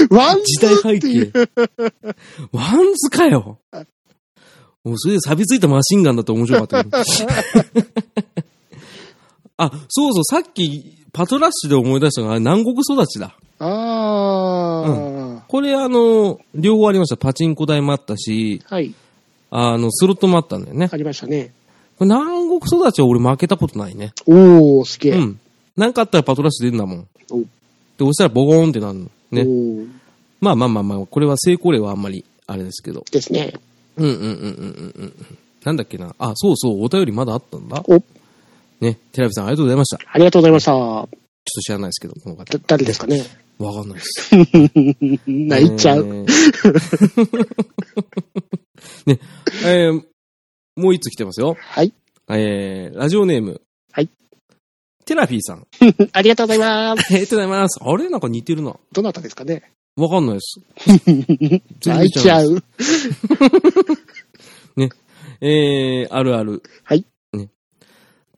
[0.10, 1.00] ワン時代背。
[1.00, 1.32] 景。
[2.52, 3.60] ワンズかよ。
[4.84, 6.98] もうそれで錆びついたマシンガンだと面白かったけど。
[9.58, 13.36] あ、そうそう、さっきパトラッシュで思い出したのが南国育ちだ。
[13.60, 17.18] あこれあの、両方ありました。
[17.18, 18.74] パチンコ台もあったし、ー。
[18.74, 18.94] はい。
[19.52, 20.90] あの、スロットもあったんだよね。
[20.92, 21.54] ありましたね。
[21.98, 24.14] これ南国育ちは俺負けたことないね。
[24.26, 25.12] おー、すげえ。
[25.14, 25.40] うん。
[25.78, 27.08] なんかあったらパトラッシュ出るんだもん。
[27.32, 27.46] おで、
[28.00, 29.10] 押したらボコーンってなるの。
[29.32, 29.88] ね。
[30.42, 33.06] まあまあまあまあ、これは成功例はあんまり、あれですけど。
[33.12, 33.54] ですね。
[33.98, 35.38] うんうんうんうんうんうん。
[35.64, 36.14] なんだっけな？
[36.20, 37.84] あ、そうそう、お便りまだあったんだ。
[37.88, 38.04] お、
[38.82, 39.00] ね。
[39.12, 39.98] テラビさんありがとうございました。
[39.98, 40.72] ちょっありがとうございました。
[40.72, 41.10] と
[41.62, 42.60] 知らないですけど、この方だ。
[42.68, 43.24] 誰ですかね？
[43.60, 44.32] わかんないです。
[45.28, 46.06] 泣いちゃう。
[46.06, 46.26] えー
[49.06, 49.20] ね、
[49.66, 50.04] えー
[50.76, 51.56] もう一つ来てますよ。
[51.60, 51.94] はい。
[52.30, 53.62] えー、ラジオネーム。
[53.92, 54.10] はい。
[55.06, 55.68] テラフィーさん。
[56.14, 57.06] ありがとうございます。
[57.14, 57.80] ありがとうございます。
[57.80, 58.10] あれ？
[58.10, 58.76] なんか似てるな。
[58.92, 59.70] どなたですかね？
[59.96, 60.60] わかんないです。
[61.86, 62.64] 泣いちゃう。
[65.46, 66.64] えー、あるある。
[66.84, 67.06] はい。
[67.34, 67.50] ね。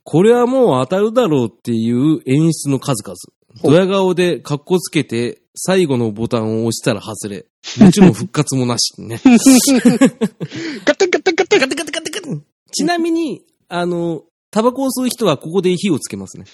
[0.04, 3.16] これはもう当たるだろうっていう演出の数々。
[3.64, 7.46] ドヤ顔で格好つけて、最後のボタンを押したら外れ。
[7.80, 9.00] もちろん復活もなし。
[9.00, 9.22] ね。
[10.84, 12.42] ガタガタガタガテガテガテガテ
[12.72, 16.46] ちなみに、あの、タバコを吸う人はここで火をつけますね。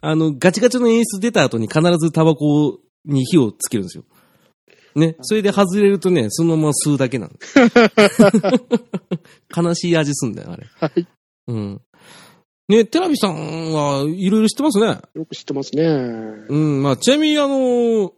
[0.00, 4.04] あの、ガチガチの演出出た後に必ずタバコに火をつけるんですよ。
[4.94, 5.16] ね？
[5.22, 7.34] それで外れるとね、そのまま吸うだけなの。
[9.56, 10.66] 悲しい味すんだよ、あれ。
[10.80, 11.06] はい。
[11.48, 11.80] うん。
[12.68, 14.98] ね、テラビさんはいろいろ知ってますね。
[15.14, 15.82] よく知ってますね。
[15.84, 18.12] うん、まあ、ちなみにあの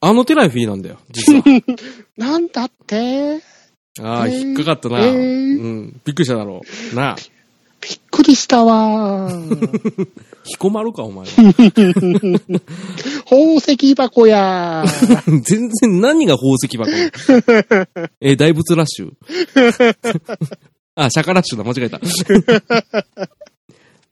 [0.00, 1.42] あのテラフィーなんだよ、実は。
[2.16, 3.40] なんだって？
[4.00, 5.00] ああ、えー引っかかったな。
[5.06, 6.60] えーうん、びっくりしただろ
[6.92, 6.96] う。
[6.96, 7.16] なあ、
[7.80, 10.08] びっくりしたわー。
[10.44, 11.32] 彦丸か、お前は。
[13.24, 15.40] 宝石箱やー。
[15.42, 16.90] 全然何が宝石箱
[18.20, 19.12] えー大仏ラッシュ
[20.94, 22.00] あ、シャカラッシュだ、間違えた。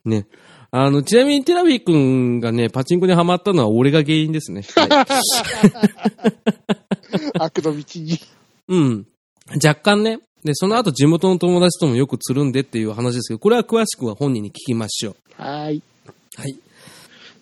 [0.05, 0.27] ね。
[0.71, 4.63] あの、ちなみにテラビー君がね、パチンコにハマったのは俺が原因ですね。
[4.75, 4.89] はい、
[7.39, 8.19] 悪の道に。
[8.67, 9.07] うん。
[9.53, 10.19] 若干ね。
[10.43, 15.77] で、その後地元の友達ともよくつるんでっていう話ですけど、これは詳しくは本人に聞きましょはい。
[15.77, 16.41] う。
[16.41, 16.55] はい。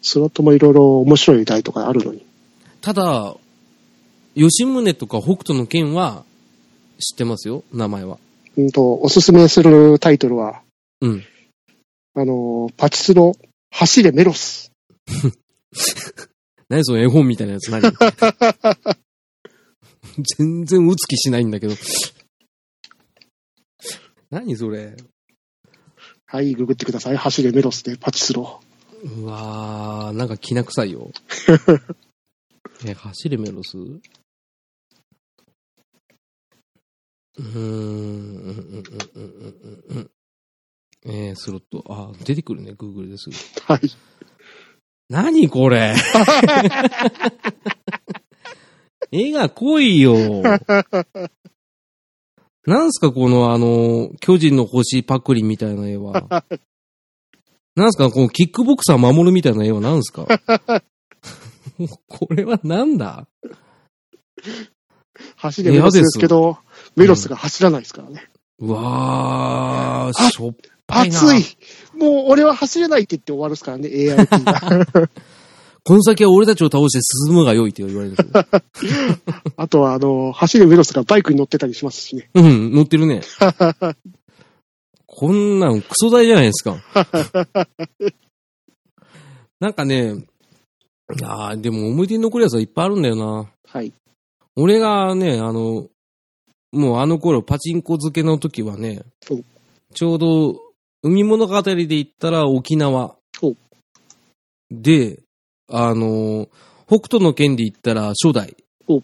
[0.02, 2.26] スロットもいろいろ面白い台とかあるのに。
[2.82, 3.36] ただ、
[4.36, 6.24] 吉宗とか北斗の剣は
[7.00, 8.18] 知ってますよ、名前は。
[8.58, 10.62] うんと、おすすめするタイトルは、
[11.02, 11.24] うん。
[12.16, 13.34] あのー、パチスロ、
[13.72, 14.72] 走れメロス。
[16.70, 17.82] 何その絵本みたいなやつ何？
[20.38, 21.76] 全然打つ気しないんだけど。
[24.30, 24.96] 何それ
[26.26, 27.18] はい、ググってください。
[27.18, 28.60] 走れメロスでパチスロ。
[29.04, 31.12] うわー、なんかきな臭いよ。
[32.86, 33.78] え、走れメロス？
[33.78, 37.64] うーん、うん、うん、
[38.48, 38.84] うん、
[39.14, 39.24] うん、
[39.90, 40.10] うん、うん。
[41.06, 41.84] えー、スロット。
[41.90, 43.36] あ、出てくるね、Google ですぐ。
[43.72, 43.82] はい。
[45.10, 45.94] 何これ
[49.16, 50.16] 絵が濃いよ。
[52.66, 56.44] なんすかこのあの、巨人の星パクリみたいな絵は。
[57.76, 60.26] なんすかこのキックボクサー守るみたいな絵はなんすか？
[62.08, 63.28] これはなんだ？
[65.36, 66.58] 走れメロスですけど、
[66.96, 68.30] メロスが走らないですからね。
[68.60, 70.56] うわー、あしょっ
[70.88, 71.20] ぱいな。
[71.20, 71.58] 熱い
[71.98, 75.10] もう俺は走れないって言って終わるですからね、ARP が。
[75.86, 78.16] この先は俺たちを倒して進むが良いって言われる。
[79.58, 82.30] あとは、あの、走れメロスがバイクに乗ってたりしますしね。
[82.34, 83.22] うん、乗ってるね。
[85.06, 86.78] こんなんクソ大じゃないですか。
[89.60, 90.26] なんかね、
[91.20, 93.52] いやーでも思い出に残るやつはいっぱいあるんだよな。
[93.68, 93.94] はい。
[94.56, 95.90] 俺がね、あの、
[96.72, 99.42] もうあの頃パチンコ漬けの時はねお、
[99.94, 100.60] ちょうど
[101.04, 103.56] 海物語で言ったら沖縄お。
[104.72, 105.23] で、
[105.70, 106.48] あの、
[106.88, 108.56] 北斗の剣で言ったら初代
[108.88, 109.02] お。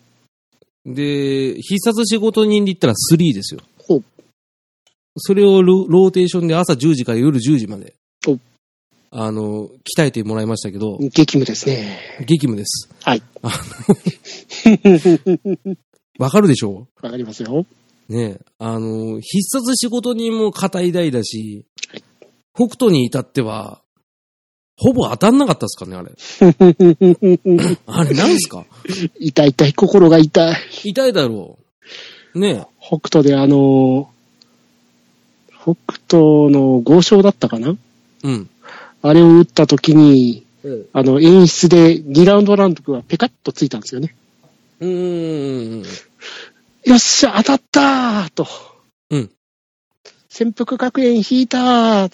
[0.85, 3.61] で、必殺仕事人で言ったら3ですよ。
[5.21, 7.95] それをロローテーションで朝10時から夜10時まで
[8.27, 8.37] お
[9.11, 11.99] あの、鍛えてもらいましたけど、激務ですね。
[12.19, 12.89] 激務です。
[13.03, 13.23] はい。
[16.19, 16.87] わかるでしょ？
[17.01, 17.65] わかりますよ。
[18.07, 21.65] ねえ、あの、必殺仕事人も硬い台だし、
[22.55, 23.81] 北斗に至っては、
[24.81, 26.09] ほぼ当たんなかったですかね、あれ。
[27.85, 28.65] あれ、なんすか？
[29.19, 30.55] 痛い痛い、心が痛い。
[30.85, 31.57] 痛いだろ
[32.33, 32.39] う。
[32.39, 34.09] ね北斗であの、
[35.51, 35.75] 北
[36.07, 37.75] 斗の豪商だったかな？
[38.23, 38.27] え。
[38.27, 38.49] うん。
[39.01, 40.85] あれを打った時に、うん。
[40.93, 44.15] あの、演出で2ラウンドランドがペカッとついたんですよね。
[44.79, 45.83] うーん。
[46.85, 48.47] よっしゃ、当たったーと。
[49.09, 49.31] うん。
[50.29, 52.11] 潜伏学園引いたー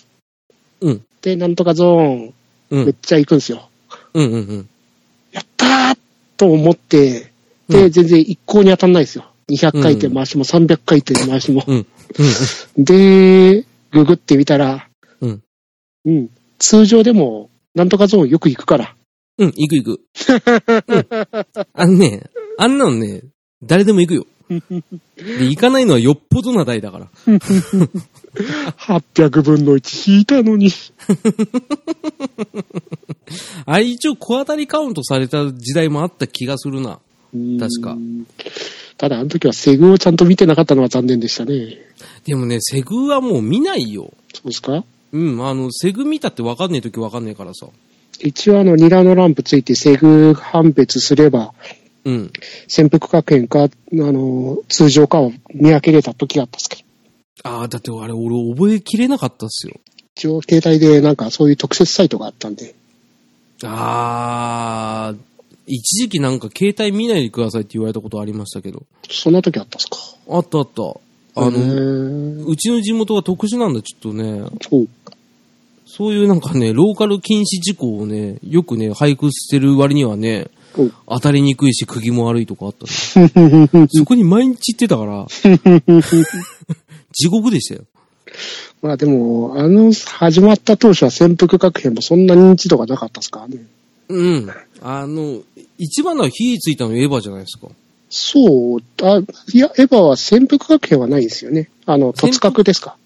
[0.81, 1.05] うん。
[1.21, 2.33] で、なんとかゾーン、
[2.69, 2.85] うん。
[2.85, 3.69] めっちゃ行くんですよ。
[4.13, 4.25] うん。
[4.25, 4.33] うん。
[4.33, 4.69] うん。
[5.31, 5.97] やったー
[6.37, 7.31] と思って、
[7.69, 9.25] で、うん全然一向に当たんないですよ。
[9.49, 11.63] 200回転回しも300回転回しも。
[11.67, 11.87] うん。
[12.77, 12.83] うん。
[12.83, 14.87] で、ググってみたら、
[15.21, 15.41] うん。
[16.05, 16.29] うん。
[16.59, 18.95] 通常でも、なんとかゾーンよく行くから。
[19.37, 20.01] うん、行く行く。
[20.87, 21.05] うん
[21.73, 22.23] あのね、
[22.57, 23.23] あんなのね、
[23.63, 24.25] 誰でも行くよ。
[24.49, 27.07] で、行かないのはよっぽどな台だから。
[28.77, 30.69] 800分の1引いたのに。
[33.65, 36.99] あれ一応小当たりカウントされた時代もあった気がするな。
[37.59, 38.27] 確かうん。
[38.97, 41.77] ただ、あの時はセグをちゃんと見てなかったのは残念でしたね。
[42.25, 44.13] でもね、セグはもう見ないよ。
[44.33, 44.83] そうですか？
[45.11, 47.67] うん、あの、セグ見たってわかんないときわかんないからさ。
[48.21, 51.53] 一応あの、ニラのランプついてセグ判別すれば、
[52.05, 52.31] うん。
[52.67, 57.49] 潜伏学園か、あの、通常かを見分けれた時があったんですけど。
[57.49, 59.73] ああ、だってあれ俺覚えきれなかったっすよ。
[60.15, 62.73] 一応携帯でなんかそういう特設サイトがあったんで。
[63.63, 65.15] ああ、
[65.67, 68.83] 一時期なんか携帯見ないでくださいって言われたことありましたけど。
[69.09, 69.97] そんな時あったんですか？
[70.29, 70.83] あったあった。
[71.37, 74.45] あへの、ーうちの地元が特殊なんだ、ちょっとね。
[74.61, 74.87] そう。
[75.85, 80.49] そういうなんかね、ローカル禁止事項をね、よくね、俳句してる割にはね、お
[81.07, 83.69] 当たりにくいし、釘も悪いとかあったね。
[83.89, 85.27] そこに毎日行ってたから、
[87.11, 87.81] 地獄でしたよ。
[88.81, 93.63] まあでも、あの、始まった当初は潜伏学園もそんな認知度がなかったですからね。
[94.09, 94.49] うん。
[94.81, 95.41] あの、
[95.77, 97.67] 一番のは火ついたのエヴァじゃないですか。
[98.09, 99.21] そう、あ、
[99.53, 101.69] いや、エヴァは潜伏学園はないですよね。
[101.85, 102.97] あの、突角ですか。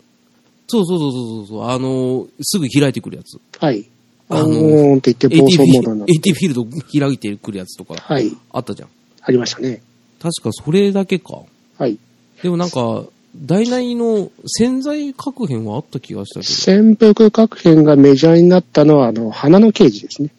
[0.68, 1.64] そうそうそうそうそう。
[1.68, 3.40] あの、すぐ開いてくるやつ。
[3.60, 3.86] はい。
[4.30, 6.30] ああののーんって言って暴走モードになィって。
[6.30, 6.66] AT フィールド
[7.00, 8.32] 開いてくるやつとか、はい。
[8.52, 8.90] あったじゃん。
[9.22, 9.82] ありましたね。
[10.22, 11.42] 確かそれだけか。
[11.78, 11.98] はい。
[12.44, 13.04] でもなんか、
[13.46, 16.54] 大内の潜在確変はあった気がしたけど。
[16.54, 20.30] 潜伏学園がメジャーになったのは、あの、花の刑事ですね。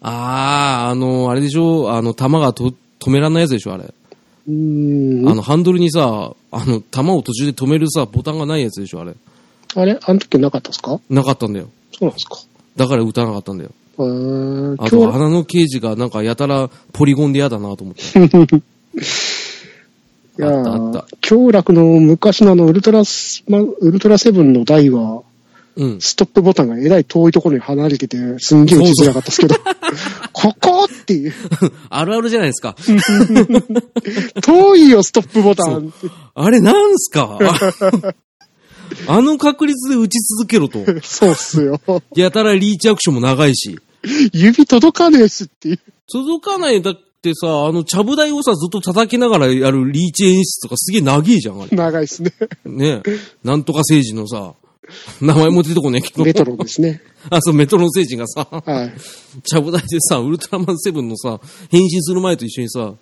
[0.00, 1.92] あー、あの、あれでしょ？
[1.92, 3.84] あの、弾がと止めらんないやつでしょあれ。
[3.84, 5.28] うーん。
[5.28, 9.14] あの、ハンドルにさ、あの、弾を途中で止めるさ、ボタンがないやつでしょあれ。
[9.74, 9.98] あれ？
[10.02, 11.00] あの時なかったですか？
[11.10, 11.68] なかったんだよ。
[11.92, 12.36] そうなんですか。
[12.76, 13.70] だから撃たなかったんだよ。
[13.98, 18.02] えー、あと、今日、花の刑事がなんかやたらポリゴンで嫌だなと思って。
[20.38, 21.06] いやあったあった。
[21.22, 25.22] 京楽の昔のあの、ウルトラスマ、ウルトラセブンの台は、
[25.76, 26.00] うん。
[26.00, 29.54] ストップボタンがえらい遠いところに離れてて、すんげえ打ちづらかったですけど、
[30.32, 31.34] ここっていう、
[31.90, 32.76] あるあるじゃないですか。
[34.42, 35.92] 遠いよ、ストップボタン。
[36.34, 37.38] あれなんすか？
[39.08, 40.84] あの確率で打ち続けろと。
[41.02, 41.80] そうっすよ。
[42.14, 43.78] やたらリーチアクションも長いし。
[44.32, 45.80] 指届かねえしっていう。
[46.10, 46.80] 届かない。
[46.82, 51.76] だってさ、あの、ちゃぶ台をさ、ずっと叩きながらやるリーチ演出とかすげえ長いじゃん、あれ。
[51.76, 52.32] 長いっすね。
[52.64, 53.02] ね
[53.42, 54.54] なんとか星人のさ、
[55.20, 56.24] 名前も出てこねえけど。
[56.24, 57.02] レトロですね。
[57.30, 58.92] あ、そう、メトロン星人がさ、はい。
[59.42, 61.40] ちゃぶ台でさ、ウルトラマンセブンのさ、
[61.70, 62.94] 変身する前と一緒にさ、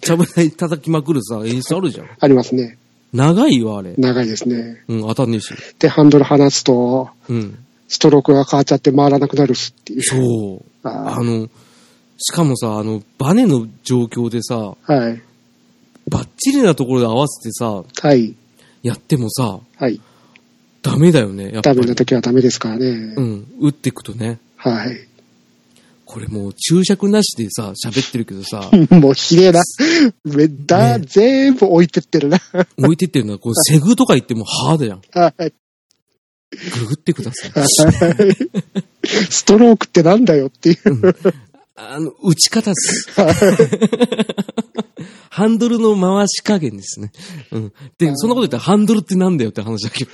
[0.00, 2.08] ちゃぶ台叩きまくるさ、演出あるじゃん。
[2.18, 2.78] ありますね。
[3.12, 3.94] 長いよ、あれ。
[3.98, 4.82] 長いですね。
[4.88, 5.54] うん、当たんねえし。
[5.78, 7.58] で、ハンドル離すと、うん。
[7.88, 10.02] ストロークが変わっちゃって回らなくなるしっていう。
[10.02, 10.88] そう。
[10.88, 11.48] ああの、
[12.18, 15.22] しかもさ、あの、バネの状況でさ、ーはい。
[16.08, 18.34] バッチリなところで合わせてさ、はい。
[18.82, 20.00] やってもさ、はい。
[20.82, 21.76] ダメだよね、やっぱり。
[21.76, 22.86] ダメな時はダメですからね。
[22.86, 24.38] うん、打っていくとね。
[24.56, 25.08] はい。
[26.12, 29.62] これもう注釈なしでさ、喋ってるけどさ、 もう綺麗な。
[30.24, 32.38] めだ、ね全部置いてってるな。
[32.76, 35.02] 置いてってるのは、こう、セグとか言ってもハードじゃん。
[35.10, 35.54] はい。
[36.80, 37.52] ググってください。
[39.30, 40.78] ストロークってなんだよっていう。
[41.76, 43.06] あの、打ち方っす。
[45.30, 47.10] ハンドルの回し加減ですね。
[47.52, 47.72] うん。
[47.96, 50.10] で、そんなこと言ったらハンドルってなんだよって話だけど。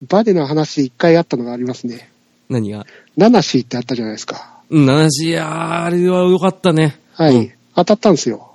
[0.00, 2.10] バネの話一回あったのがありますね。
[2.48, 2.86] 何が？
[3.18, 4.55] ナナシーってあったじゃないですか。
[4.70, 6.98] うん、話、いやーあれは良かったね。
[7.12, 7.36] はい。
[7.36, 8.54] うん当たったんですよ。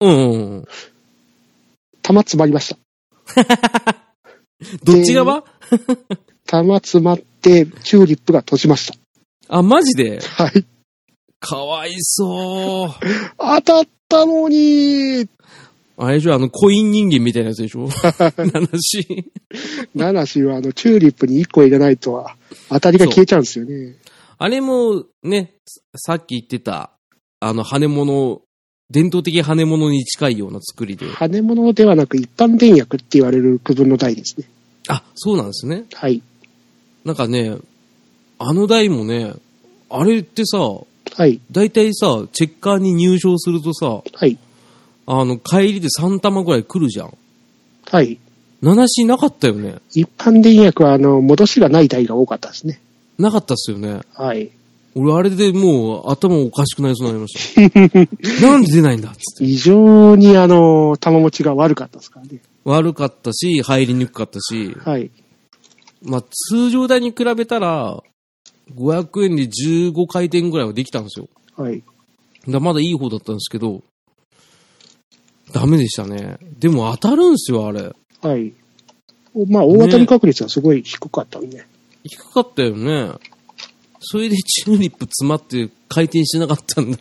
[0.00, 0.64] うんうんうん。
[2.02, 2.76] 玉詰まりました。
[4.84, 5.42] どっち側？
[6.46, 8.98] 玉詰まって、チューリップが閉じました。
[9.48, 10.20] あ、マジで？
[10.20, 10.66] はい。
[11.40, 12.90] かわいそう。
[13.38, 15.26] 当たったのに、
[15.96, 17.88] あれでしょあの、コイン人間みたいなやつでしょ？
[17.88, 19.26] 話。
[19.94, 22.26] ナナシはあの、チューリップに1個入れないと、
[22.68, 23.96] 当たりが消えちゃうんですよね。
[24.38, 25.54] あれも、ね、
[25.96, 26.92] さっき言ってた、
[27.40, 28.42] あの、羽物、
[28.90, 31.06] 伝統的羽物に近いような作りで。
[31.06, 34.48] 羽物ではなく一般電薬って言われる区分の台ですね。
[34.88, 35.84] あ、そうなんですね。
[35.92, 36.22] はい。
[37.04, 37.56] なんかね、
[38.38, 39.34] あの台もね、
[39.90, 41.40] あれってさ、はい。
[41.50, 44.38] 大体さ、チェッカーに入賞するとさ、はい。
[45.06, 47.18] あの、帰りで3玉ぐらい来るじゃん。
[47.90, 48.18] はい。
[48.62, 49.76] 7しなかったよね。
[49.94, 52.80] 一般電薬はあの、戻しがない台が多かったですね。
[53.18, 54.00] なかったっすよね。
[54.14, 54.50] はい。
[54.94, 58.42] 俺、あれでもう頭おかしくなりそうになりました。
[58.46, 59.46] なんで出ないんだっつって。
[59.46, 62.40] 非常にあの、玉持ちが悪かったですからね。
[62.64, 65.10] 悪かったし、入りにくかったし、はい。
[66.02, 68.02] まあ、通常台に比べたら、
[68.74, 71.28] 500円で15回転ぐらいはできたんですよ。
[71.56, 71.82] はい。
[72.48, 73.82] だまだいい方だったんですけど、
[75.52, 76.38] ダメでしたね。
[76.58, 77.92] でも当たるんすよ、あれ。
[78.20, 78.52] はい。
[79.34, 81.64] おまあ、大当たり確率はすごい低かったんで。
[82.04, 83.12] 低かったよね。
[84.00, 86.98] それでチューリップ詰まって回転してなかったんだ。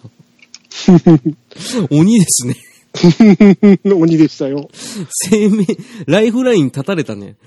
[1.92, 2.56] 鬼ですね。
[3.86, 4.70] 鬼でしたよ。
[5.10, 5.66] 生命、
[6.08, 7.36] ライフライン立たれたね。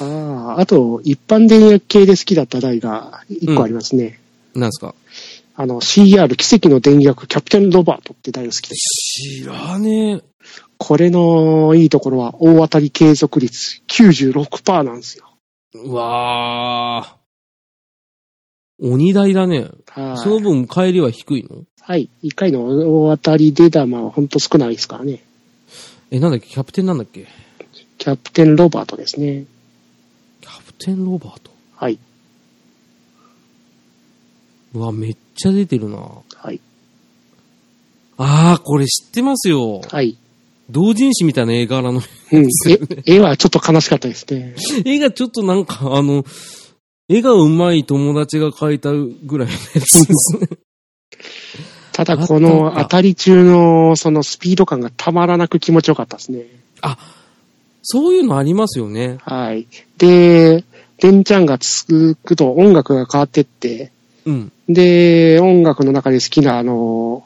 [0.00, 4.20] ああ、あと、一般電薬系で好きだった台が一個ありますね。
[4.54, 4.94] なんすか？
[5.54, 9.52] あの、CR 奇跡の電薬キャプテンロバートって台が好きでした。
[9.52, 10.22] 知らねえ。
[10.82, 15.26] これのいいところは大当たり継続率96%なんですよ。
[15.74, 18.88] うわー。
[18.90, 19.68] 鬼台だね。
[19.88, 20.16] はい。
[20.16, 21.64] その分帰りは低いの？
[21.82, 22.08] はい。
[22.22, 22.64] 一回の
[23.04, 25.22] 大当たり出玉はほんと少ないですからね。
[26.10, 26.46] え、なんだっけ？
[26.46, 27.28] キャプテンなんだっけ？
[27.98, 29.44] キャプテンロバートですね。
[30.40, 31.50] キャプテンロバート？
[31.76, 31.98] はい。
[34.72, 35.98] うわ、めっちゃ出てるな。
[35.98, 36.58] はい。
[38.16, 39.82] あー、これ知ってますよ。
[39.82, 40.16] はい。
[40.70, 42.00] 同人誌みたいな絵柄の。
[42.32, 42.46] うん。
[43.06, 44.54] え、絵はちょっと悲しかったですね。
[44.84, 46.24] 絵がちょっとなんか、あの、
[47.08, 50.48] 絵が上手い友達が描いたぐらいのやつですね。
[51.92, 56.46] ただこの当たり中のそのスピード感がたまらなく気持ちよかったですね。
[57.82, 59.18] そういうのありますよね。
[59.22, 59.66] はい。
[59.98, 60.64] で、
[60.98, 63.90] デンちゃんがつくと音楽が変わってって、
[64.24, 64.52] うん。
[64.68, 67.24] で、音楽の中で好きなあの、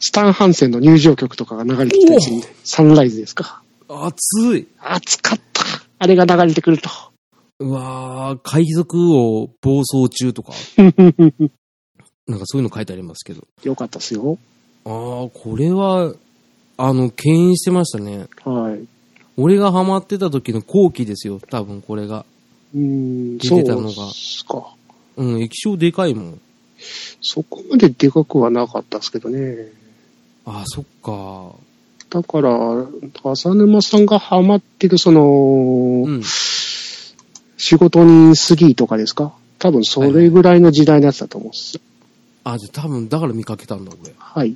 [0.00, 3.62] スタン・ハンセンの入場曲とかが流れてきたりするんで、サンライズですか。
[3.88, 4.66] 熱い。
[4.80, 5.62] 熱かった。
[5.98, 6.90] あれが流れてくると。
[7.60, 10.52] うわー、海賊王暴走中とか。
[12.26, 13.46] なんかそういうの書いてありますけど。
[13.62, 14.38] よかったですよ。
[14.84, 16.14] あー、これは、
[16.76, 18.26] あの、牽引してましたね。
[18.44, 18.84] はい。
[19.36, 22.24] 俺がハマってた時の後期ですよ、多分これが。
[22.74, 24.74] うーん、出てたのがそうか。
[25.16, 26.40] うん、液晶でかいもん。
[27.20, 29.68] そこまででかくはなかったですけどね。
[30.46, 31.52] あー、そっか。
[32.10, 32.86] だから、
[33.24, 36.22] 浅沼さんがハマってるその、うん。
[37.56, 39.32] 仕事人スギーとかですか？
[39.58, 41.80] 多分それぐらいの時代のやつだと思うんです。
[42.44, 44.12] あ、じゃあ多分だから見かけたんだ、俺。
[44.18, 44.54] はい。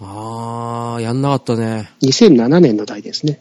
[0.00, 1.90] あー、やんなかったね。
[2.02, 3.40] 2007年の代ですね。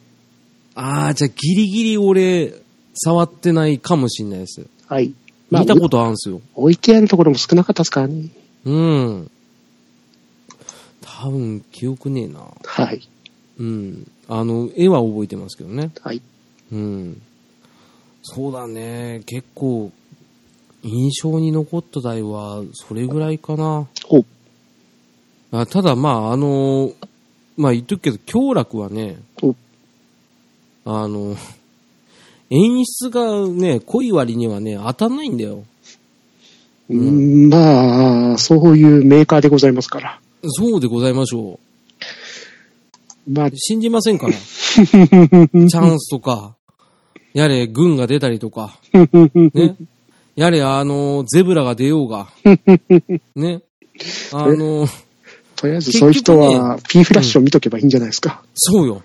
[0.76, 2.54] あー、じゃあギリギリ俺、
[2.96, 4.66] 触ってないかもしんないです。
[4.88, 5.14] はい。
[5.52, 6.42] 見たことあるんすよ。
[6.56, 8.30] 置いてあるところも少なかったですからね。
[8.66, 9.32] うん。
[11.24, 12.42] 多分、記憶ねえな。
[12.66, 13.02] はい。
[13.58, 14.12] うん。
[14.28, 15.92] あの、絵は覚えてますけどね。
[16.02, 16.22] はい。
[16.74, 17.22] うん。
[18.24, 19.22] そうだね。
[19.26, 19.90] 結構、
[20.84, 23.88] 印象に残った台は、それぐらいかな。
[24.10, 24.26] お、
[25.54, 26.92] あただ、まあ、あの、
[27.56, 29.56] まあ言っとくけど、京楽はねお、
[30.84, 31.38] あの、
[32.50, 35.64] 演出がね、濃い割にはね、当たんないんだよ。
[36.90, 40.20] うーん、まあ、そういうメーカーでございますから。
[40.46, 41.60] そうでございましょ
[43.30, 44.34] まあう。、信じませんから。
[44.38, 46.56] チャンスとか、
[47.34, 48.78] やれ、軍が出たりとか、
[49.54, 49.76] ね。
[50.36, 52.28] やれ、あの、ゼブラが出ようが、
[53.36, 53.62] ね。
[54.34, 54.88] あの、
[55.56, 58.44] とりあえずそういう人は P フラッシュを見とけばいいんじゃないですか？
[58.56, 59.04] そうよ。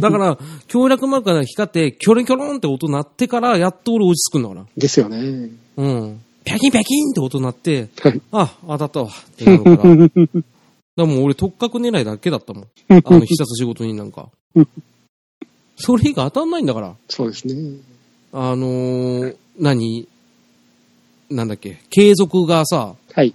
[0.00, 4.66] だから、強力マークが光って、キョロンキョロンって音鳴ってから、やっと俺落ち着くんだから。
[4.76, 5.50] ですよね。
[5.76, 6.20] うん。
[6.44, 8.20] ピャキンピャキンって音鳴って、はい。
[8.32, 9.08] あ、当たったわ。
[9.08, 9.76] ってなるから。
[9.86, 10.10] だか
[10.96, 12.64] らもう俺特確狙いだけだったもん。
[12.88, 14.28] あの、必殺仕事になんか。
[15.76, 16.94] それ以外当たんないんだから。
[17.08, 17.76] そうですね。
[18.32, 20.08] あのー、何？
[21.30, 21.78] なんだっけ？
[21.90, 23.34] 継続がさ、はい。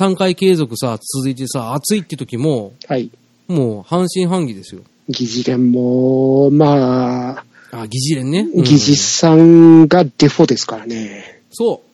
[0.00, 3.10] 3回継続さ、続いてさ、暑いって時も、はい。
[3.48, 4.82] もう半信半疑ですよ。
[5.08, 8.40] 疑似連も、まあ、あ、疑疑似連ね。
[8.54, 11.42] うん疑似さんがデフォですからね。
[11.50, 11.91] そう。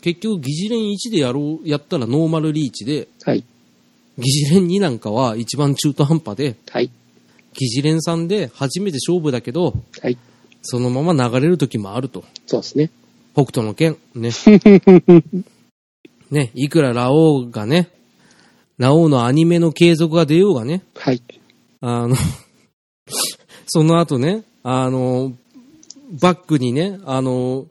[0.00, 3.44] 結局、疑似連1でやろう、やったらノーマルリーチで、はい。
[4.18, 6.90] 疑似連2なんかは一番中途半端で、はい。
[7.54, 10.18] 疑似連3で初めて勝負だけど、はい。
[10.62, 12.24] そのまま流れる時もあると。
[12.46, 12.90] そうですね。
[13.34, 14.30] 北斗の剣、ね。
[16.30, 17.88] ね、いくらラオウがね、
[18.76, 21.22] ラオウのアニメの継続が出ようがね、はい。
[21.80, 22.16] あの、
[23.66, 25.32] その後ね、あの、
[26.20, 27.66] バックにね、あの、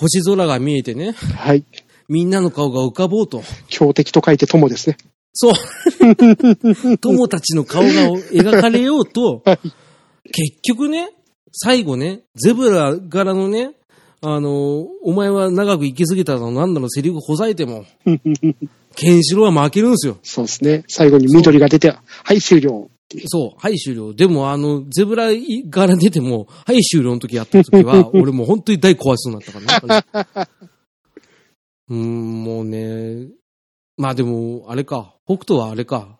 [0.00, 1.64] 星空が見えてね、はい。
[2.08, 3.42] みんなの顔が浮かぼうと。
[3.68, 4.96] 強敵と書いて友ですね。
[5.32, 5.54] そう。
[6.98, 9.42] 友たちの顔が描かれようと、
[10.32, 11.10] 結局ね、
[11.52, 13.72] 最後ね、ゼブラ柄のね、
[14.20, 17.84] あの、お前は長く生きすぎたのなんだろう、セリフほざいても、
[18.94, 20.18] ケンシロウは負けるんですよ。
[20.22, 20.84] そうですね。
[20.86, 22.88] 最後に緑が出て、はい、終了。
[23.26, 24.12] そう、はい終了。
[24.12, 25.28] でもあの、ゼブラ
[25.70, 30.48] 柄出ても、はい終了の時やった時は、 俺もう本当に大壊しそうになったからね。
[31.88, 33.28] うーん、もうね、
[33.96, 36.18] まあでも、あれか、北斗はあれか。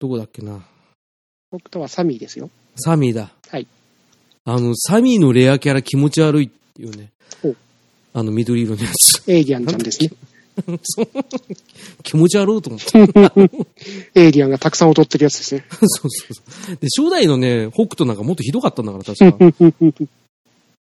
[0.00, 0.66] どこだっけな。
[1.52, 2.50] 僕とはサミーですよ。
[2.76, 3.32] サミーだ。
[3.48, 3.68] はい。
[4.44, 7.12] あの、サミーのレアキャラ気持ち悪いっていうね。
[8.14, 9.30] あの、緑色のやつ。
[9.30, 10.10] エイリアンちゃんですね。
[10.82, 11.08] そ う
[12.02, 14.20] 気持ち悪いと思って。
[14.20, 15.64] エイリアンがたくさん踊ってるやつですね。
[15.80, 16.42] そうそうそ
[16.72, 16.76] う。
[16.76, 19.36] で、初代のね、北斗なんかもっとひどかったんだから、確か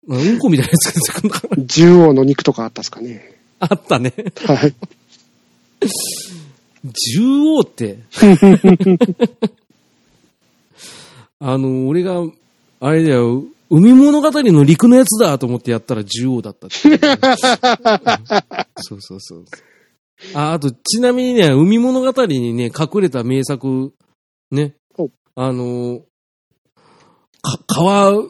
[0.08, 1.62] うんこみたいなやつが出てくるんだから。
[1.64, 3.36] 獣王の肉とかあったっすかね。
[3.60, 4.14] あったね。
[4.46, 4.74] はい。
[7.14, 7.98] 獣王って。
[11.40, 12.24] あの、俺が、
[12.80, 16.70] あれだよ、海物語の陸のやつだと思ってやったら獣王だったっ
[18.76, 19.44] そうそうそう。
[20.34, 23.92] あ、あと、ちなみにね、海物語にね、隠れた名作、
[24.50, 25.10] ねお。
[25.34, 26.00] あの、
[27.42, 28.24] か、川、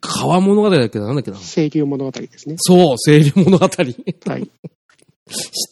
[0.00, 2.56] 川物語だっけななんだっけな清流物語ですね。
[2.58, 3.68] そう、清流物語。
[3.68, 3.78] 知
[4.26, 4.42] はい。
[4.42, 4.46] っ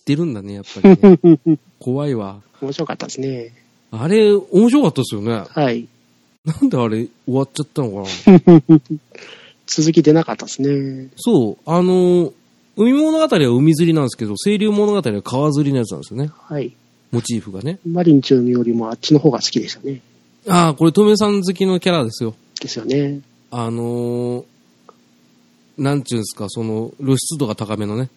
[0.05, 0.97] てるんだね、やっぱり、
[1.31, 1.39] ね。
[1.79, 2.43] 怖いわ。
[2.61, 3.53] 面白かったですね。
[3.91, 5.45] あれ、面白かったですよね。
[5.49, 5.87] はい。
[6.45, 8.81] なんであれ終わっちゃったのかな？
[9.67, 11.09] 続き出なかったですね。
[11.17, 12.33] そう、あの、
[12.77, 16.31] 海物語は海釣りなんですけど、清流物語は川釣りのやつなんですよね。
[16.35, 16.75] はい。
[17.13, 17.79] モチーフがね。
[17.87, 20.03] マリンチューよりもあっちの方が好きでしたね。
[20.47, 22.35] ああ、これ、トメさん好きのキャラですよ。
[22.61, 23.21] ですよね。
[23.51, 24.45] あのー、
[25.79, 28.11] なんちゅうんですか、その、露出度が高めのね。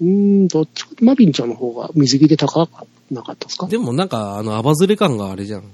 [0.00, 0.06] うー
[0.44, 3.66] ん、どっちか、マリンちゃんの方が水着で高かなかったですか？
[3.66, 5.62] でもなんか、あの、アバズレ感があれじゃん。
[5.62, 5.64] い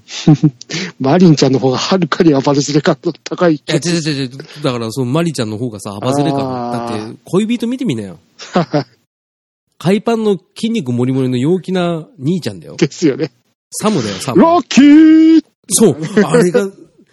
[1.00, 3.62] マリンちゃんの方がはるかに暴れずれ感の高い。
[3.66, 4.30] や、違う違う違う。
[4.62, 6.38] だから、そのマリちゃんの方がさ、アバズレ感。
[6.40, 8.18] だって、恋人見てみなよ。
[9.78, 12.76] 海パンの筋肉もりもりの陽気な兄ちゃんだよ。
[12.76, 13.32] ですよね。
[13.72, 14.42] サムだよ、サム。
[14.42, 16.68] ロッキーそう、あれが、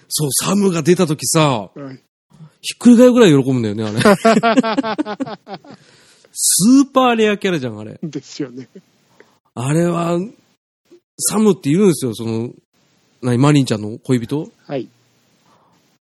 [0.08, 2.00] そう、サムが出た時さ、はい
[2.62, 4.00] ひっくり返るぐらい喜ぶんだよね、あれ。
[6.42, 8.00] スーパーレアキャラじゃん、あれ。
[8.02, 8.70] ですよね。
[9.56, 10.18] あれは、
[11.18, 12.52] サムって言うんですよ、その、
[13.22, 14.50] 何、マリンちゃんの恋人？
[14.66, 14.88] はい。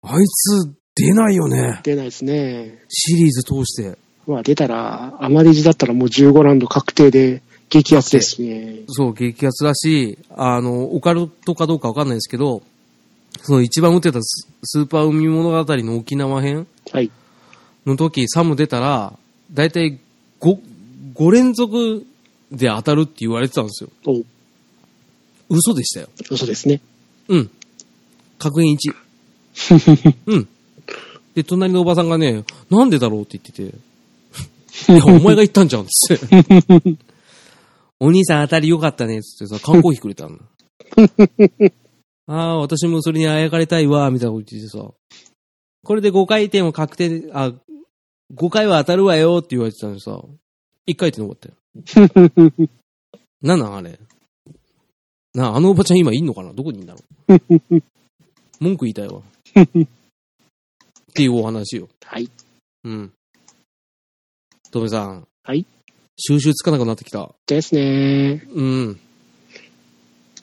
[0.01, 1.81] あいつ、出ないよね。
[1.83, 2.79] 出ないですね。
[2.89, 3.95] シリーズ通して。
[4.25, 8.79] まあ出たら、アマレジだったらもう15ラウンド確定で激アツですね。
[8.87, 12.63] そう、激アツだし、あの、オカルトかどうかわかんないですけど、
[13.43, 17.11] その一番打ってたススーパー海物語の沖縄編はい。
[17.85, 19.13] の時、サム出たら、
[19.51, 19.99] だいたい
[20.43, 20.59] 5、
[21.15, 22.05] 5連続
[22.51, 23.89] で当たるって言われてたんですよ。
[24.05, 24.23] お、
[25.49, 26.09] 嘘でしたよ。
[26.29, 26.81] 嘘ですね。
[27.29, 27.49] うん。
[28.37, 30.13] 確認1。
[30.27, 30.47] うん。
[31.33, 33.93] で、隣のおばさんがね、なんでだろうって言ってて、
[34.91, 36.97] いや、お前が言ったんじゃん、つって。
[37.99, 40.39] お兄さん当たりよかったね、つってさ、缶コーヒーくれたの。
[42.27, 44.91] ああ、私もそれにあやかれたいわ、みたいなこと言ってさ、
[45.83, 47.53] これで5回転も確定で、あ、
[48.35, 50.19] 5回は当たるわよって言われてたのにさ、
[50.87, 51.55] 1回転残ったよ。
[53.41, 53.99] なんなんあれ。
[55.33, 56.53] なあ、あのおばちゃん今いんのかな？
[56.53, 57.83] どこにいんだろう？
[58.63, 59.21] 文句言いたいわ。
[59.59, 61.89] っていうお話よ。
[62.05, 62.29] はい。
[62.83, 63.11] うん。
[64.71, 65.27] トメさん。
[65.43, 65.65] はい。
[66.17, 67.33] 収集つかなくなってきた。
[67.47, 68.45] ですね。
[68.51, 68.99] うん。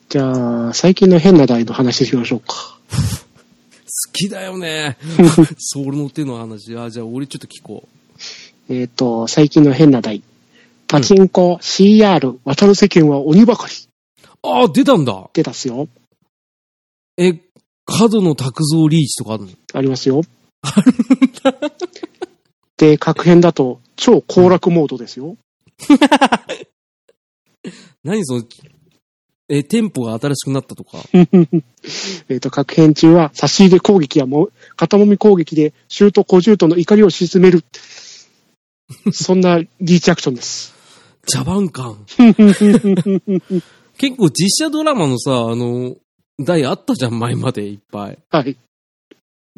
[0.09, 2.77] じゃあ、最近の変な台の話しましょうか。
[4.07, 4.97] 好きだよね。
[5.57, 6.75] ソウルの手の話。
[6.77, 7.87] あ、じゃあ俺ちょっと聞こ
[8.69, 10.23] えっ、と、最近の変な台。
[10.87, 13.73] パチンコ、CR、渡る世間は鬼ばかり。
[14.25, 14.27] う。
[14.43, 15.29] あ、出たんだ。
[15.33, 15.87] 出たっすよ。
[17.17, 17.39] え、
[17.85, 19.51] 角の卓造リーチとかあるの？
[19.73, 20.23] ありますよ。
[22.77, 25.37] で、各編だと、超高楽モードですよ。
[28.03, 28.43] 何その、
[29.53, 30.97] え、テンポが新しくなったとか？
[32.29, 37.63] えっと、各編中は差し入れ攻撃やも肩もみ攻撃でシュート小シュートの怒りを鎮める。
[39.11, 40.73] そんなリーチアクションです。
[41.27, 42.05] 茶番感。
[43.97, 45.95] 結構実写ドラマのさ、あの、
[46.39, 48.17] 題あったじゃん、前までいっぱい。
[48.29, 48.57] はい。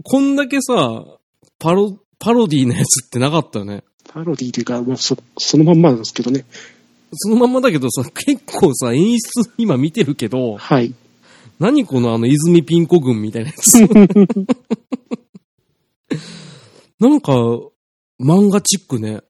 [0.03, 1.05] こんだけさ、
[1.59, 3.83] パロ、パロディーなやつってなかったよね？
[4.09, 6.45] パロディというか、もうそそのまんまなんですけどね。
[7.15, 10.93] そのまんまだけどさ、結構さ、演出今見てるけど、はい。
[11.59, 13.79] 何このあの泉ピン子軍みたいなやつ。
[16.99, 17.33] なんか、
[18.21, 19.21] 漫画チックね。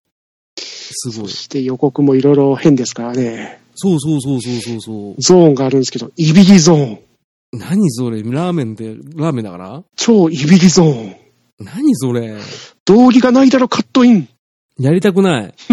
[0.57, 1.29] すごい。
[1.29, 3.61] そして予告もいろいろ変ですからね。
[3.75, 5.21] そうそうそうそうそうそう。
[5.21, 6.99] ゾーンがあるんですけど、イビリゾーン。
[7.51, 8.21] 何それ？
[8.23, 9.83] ラーメンで、ラーメンだから？
[9.95, 11.15] 超イビリゾーン。
[11.59, 12.35] 何それ？
[12.85, 14.27] 道理がないだろ、カットイン。
[14.79, 15.53] やりたくない。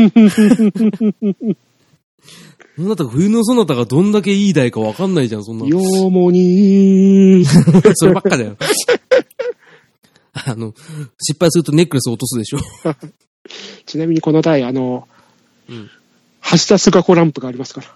[2.76, 5.66] そんなた冬のそなたがどんだけいい台かわかんないじゃん、そんな。
[5.66, 7.44] よーもにー。
[7.94, 8.56] そればっかだよ。
[10.32, 10.74] あの、
[11.20, 12.58] 失敗するとネックレス落とすでしょ。
[13.86, 15.08] ちなみにこの台、あの、
[15.68, 15.90] うん
[16.52, 17.86] 橋田須賀子ランプがありますから。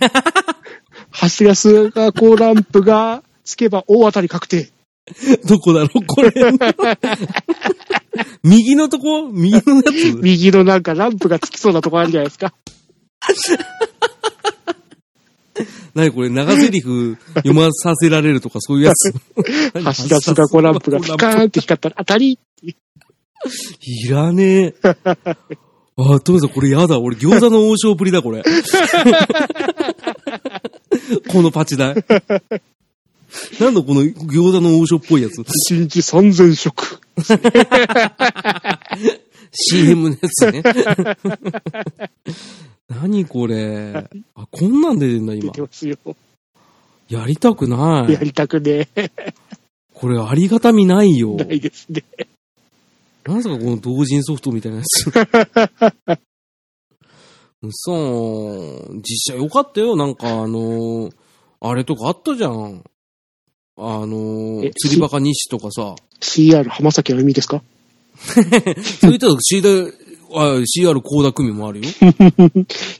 [0.00, 4.70] 橋田須賀子ランプがつけば大当たり確定。
[5.46, 6.32] どこだろうこれ。
[8.42, 9.28] 右のとこ？
[9.30, 10.16] 右のやつ？
[10.22, 12.54] 右のなんかランプがつきそうなとこあるじゃないですか。
[15.98, 16.80] 何これ長台詞
[17.34, 19.12] 読まさせられるとかそういうやつ。
[19.12, 19.50] 橋田
[19.82, 22.38] 須賀子ランプがピカーンって光ったら当たり
[23.80, 24.74] いらねえ。
[24.84, 24.94] あ、
[26.20, 27.00] トメさんこれやだ。
[27.00, 28.44] 俺餃子の王将ぶりだ、これ。
[31.28, 31.96] このパチ代。
[33.60, 35.40] なんだこの餃子の王将っぽいやつ。
[35.40, 37.00] 1日3000食。
[39.50, 40.62] CM のやつね。
[42.88, 44.08] 何これ。
[44.34, 45.60] あ、こんなん出てんだ、今出て。
[45.62, 45.96] ますよ。
[47.08, 48.12] やりたくない。
[48.12, 49.10] やりたくねえ。
[49.94, 51.34] これありがたみないよ。
[51.34, 52.04] ないですね。
[53.26, 55.10] なんすかこの同人ソフトみたいなやつ。
[57.70, 59.96] そう、実写よかったよ。
[59.96, 61.14] なんかあのー
[61.60, 62.84] あれとかあったじゃん。
[63.76, 65.96] あのーえ釣りバカ西とかさ。
[66.20, 67.62] CR 浜崎あゆみですか？
[69.00, 69.92] そういったら CR、
[70.32, 71.86] あ CR 高田組もあるよ。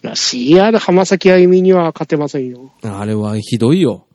[0.02, 2.72] CR 浜崎あゆみには勝てませんよ。
[2.82, 4.06] あれはひどいよ。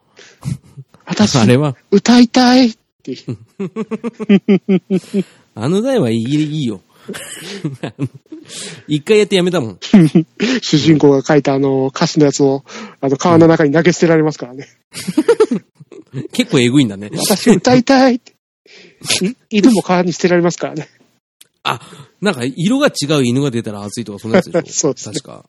[1.06, 1.76] 私、あれは。
[1.92, 3.16] 歌いたいって。
[5.56, 6.82] あの台はいいいいよ。
[8.88, 9.78] 一回やってやめたもん。
[10.62, 12.64] 主人公が書いたあの歌詞のやつを、
[13.02, 14.68] あの川の中に投げ捨てられますからね。
[16.32, 17.12] 結構えぐいんだね。
[17.14, 18.34] 私歌いたいって。
[19.50, 20.88] い犬も川に捨てられますからね。
[21.64, 21.80] あ、
[22.22, 24.72] なんか色が違う犬が出たら熱いとかそんなやつでしょ？
[24.74, 25.46] そうですね確か。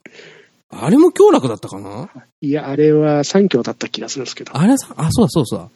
[0.71, 2.09] あれも強楽だったかな？
[2.41, 4.57] いや、あれは三強だった気がするんですけど。
[4.57, 5.69] あれさ、あ、そうだそうだそうだ。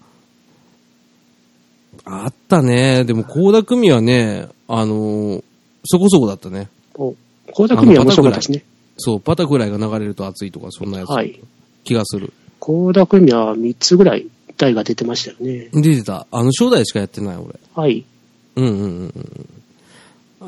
[2.04, 3.04] あったね。
[3.04, 5.44] でも、高田組はね、あのー
[5.84, 6.68] そこそこだったね。
[6.96, 7.14] お
[7.52, 8.64] 高田組は面白かったですね。
[8.98, 11.10] そう、バタフライが流れると熱いとか、そんなやつ。
[11.10, 11.40] はい。
[11.84, 12.32] 気がする。
[12.60, 14.26] 高田組は3つぐらい
[14.56, 15.68] 台が出てましたよね。
[15.72, 16.26] 出てた。
[16.30, 17.54] あの、初代しかやってない、俺。
[17.74, 18.04] はい。
[18.56, 19.57] うんうんうんうん。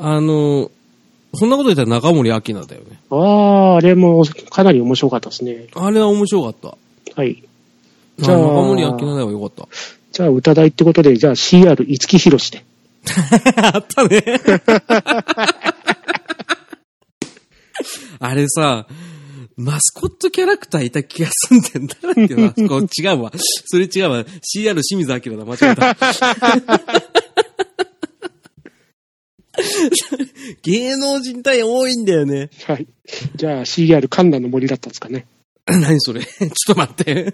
[0.01, 0.71] あのー
[1.33, 2.99] そんなこと言ったら中森明菜だよね。
[3.09, 5.67] ああ、あれもかなり面白かったですね。
[5.75, 6.75] あれは面白かった。
[7.15, 7.41] はい。
[8.19, 9.65] あじゃあ中森明菜ではよかった。
[10.11, 12.65] じゃあ歌代ってことで、じゃあ CR 五木ひろしで。
[13.63, 14.21] あったね。
[18.19, 18.85] あれさ、
[19.55, 22.51] マスコットキャラクターいた気がすんでんだっけな。
[22.67, 23.31] こう違うわ。
[23.65, 24.23] それ違うわ。
[24.23, 25.45] CR 清水明だ。
[25.45, 25.95] 間違えた。
[30.63, 32.49] 芸能人体多いんだよね。
[32.65, 32.87] はい。
[33.35, 35.25] じゃあ CR カンナの森だったんですかね。
[35.67, 36.21] 何それ？
[36.25, 37.33] ちょっと待って。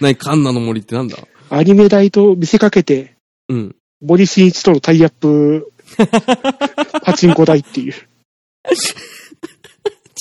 [0.00, 1.18] 何カンナの森ってなんだ？
[1.50, 3.16] アニメ代と見せかけて、
[3.48, 3.76] うん。
[4.00, 5.72] 森進一とのタイアップ、
[7.02, 7.92] パチンコ台っていう。
[7.92, 8.00] ちょ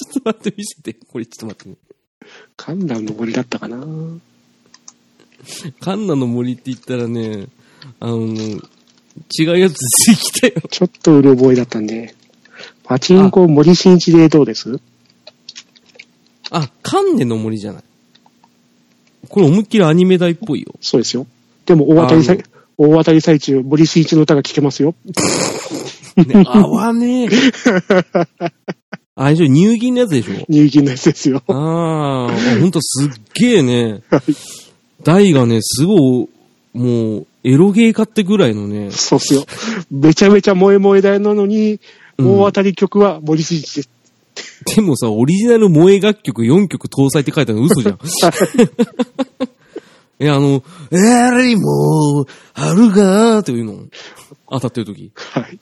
[0.09, 0.93] っと待って、見せて。
[0.93, 1.75] これちょっと待ってね。
[2.57, 3.77] カンナの森だったかな
[5.79, 7.47] カンナの森って言ったらね、
[7.99, 8.61] あの、
[9.37, 9.75] 違うやつ
[10.07, 10.53] 出てきたよ。
[10.69, 12.15] ちょっとうる覚えだったんで。
[12.83, 14.79] パチンコ森進一でどうです？
[16.51, 17.83] あ、カンネの森じゃない。
[19.27, 20.73] これ思いっきりアニメ台っぽいよ。
[20.81, 21.27] そうですよ。
[21.65, 22.43] でも大当たり最、
[22.77, 24.95] 大当たり最中、森進一の歌が聴けますよ。
[26.15, 27.29] ね、合わねえ。
[29.15, 31.43] あれでしょ、乳銀のやつでしょ入金のやつですよ。
[31.47, 34.01] ああ、ほんとすっげえね。
[35.03, 36.29] 台がね、すごい、
[36.73, 39.45] もう、エロゲー化ってぐらいのね、そうっすよ。
[39.89, 41.79] めちゃめちゃ萌え萌えだなのに、
[42.17, 43.89] うん大当たり曲は森進一です。
[44.75, 47.99] でもさ、オリジナル萌え楽曲4曲搭載って書いてあるの嘘じゃん。
[50.19, 50.61] え、あの、
[50.91, 53.85] えーりも、春がーっていうの
[54.49, 55.13] 当たってる時。
[55.15, 55.57] はい。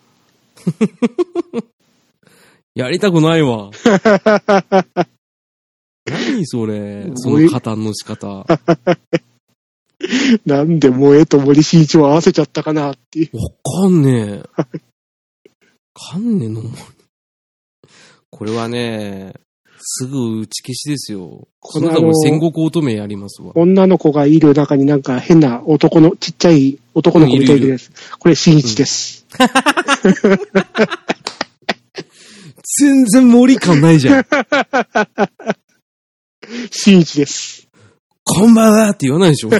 [2.74, 3.70] やりたくないわ。
[6.10, 8.48] 何それ、その加担の仕方。
[10.00, 10.08] わ
[10.46, 13.30] なんで萌えと森進一を合わせちゃったかなっていう。
[13.64, 14.44] かんねえ。
[15.94, 16.64] かんねえの
[18.30, 19.34] これはね、
[19.80, 21.48] すぐ打ち消しですよ。
[21.60, 23.54] このあのも戦国乙女やりますわ。
[23.56, 27.92] 女の子がいる中になんか変な男の、ちっちゃい男の子みたいです。
[28.20, 29.26] これ新一です。
[32.80, 34.26] 全然森感ないじゃん。
[36.70, 37.57] 新一です。
[38.28, 39.50] こんばんはって言わないでしょ。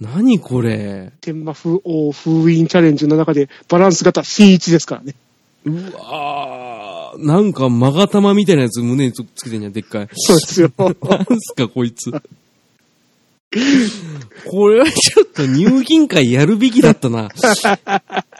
[0.00, 1.12] 何これ。
[1.20, 5.14] 天魔風王封印チャレンジの中でバランス型新一ですからね。
[5.64, 10.08] うわーなんか、まがたまみたいなやつ胸につつけてんじゃん、でっかい。
[10.14, 10.72] そうですよ。
[10.78, 10.94] なん
[11.40, 12.10] すか、こいつ。
[14.48, 17.28] これはちょっと入金会やるべきだったな。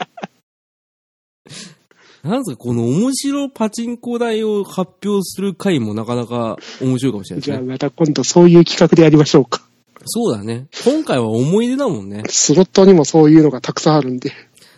[2.23, 7.71] なんすか、この面白パチンコ台を発表する回もなかなか面白いかもしれないじゃあですね。
[7.73, 9.61] また今度そういう企画でやりましょうか。
[10.05, 10.67] そうだね。
[10.85, 12.23] 今回は思い出だもんね。
[12.29, 14.31] スロットにもそういうのがたくさんあるんで。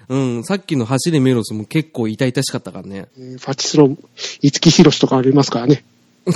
[0.08, 3.08] うん、さっきの走れメロスも結構痛々しかったからね。
[3.18, 3.96] えーパチスロ、
[4.42, 5.84] 五木ひろしとかありますからね。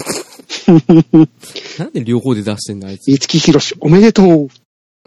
[1.79, 3.11] なんで両方で出してんだ、あいつ。
[3.11, 4.47] 五木ひろし、おめでとう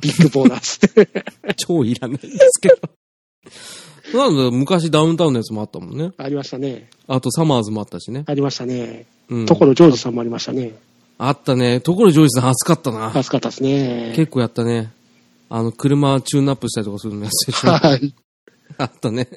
[0.01, 0.81] ビッグボーナス。
[1.57, 2.77] 超いらないんですけど。
[4.15, 6.13] なんだ、昔ダウンタウンのやつもあったもんね。
[6.17, 6.89] ありましたね。
[7.07, 8.25] あとサマーズもあったしね。
[8.27, 9.07] ありましたね。
[9.29, 9.47] うん。
[9.47, 10.75] 所ジョージさんもありましたね。
[11.19, 11.81] あったね。
[11.81, 13.17] ところジョージさん熱かったな。
[13.17, 14.13] 暑かったですね。
[14.17, 14.93] 結構やったね。
[15.49, 17.71] あの、車チューンアップしたりとかするのやつでしょ。
[17.71, 18.15] はい。
[18.79, 19.29] あったね。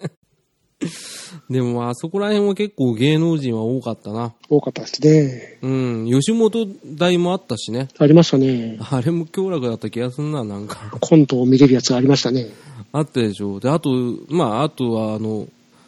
[1.50, 4.34] でも、あそこら辺は結構芸能人は多かったな。
[4.50, 5.60] 多かったですね。
[5.62, 6.10] うん。
[6.10, 7.88] 吉本大もあったしね。
[7.98, 8.78] ありましたね。
[8.80, 10.98] あれも強楽だった気がすんな、なんか。
[11.00, 12.48] コントを見れるやつがありましたね。
[12.98, 13.60] あったでしょ。
[13.60, 13.90] で、あと、
[14.30, 15.48] まあ、あとは、あの、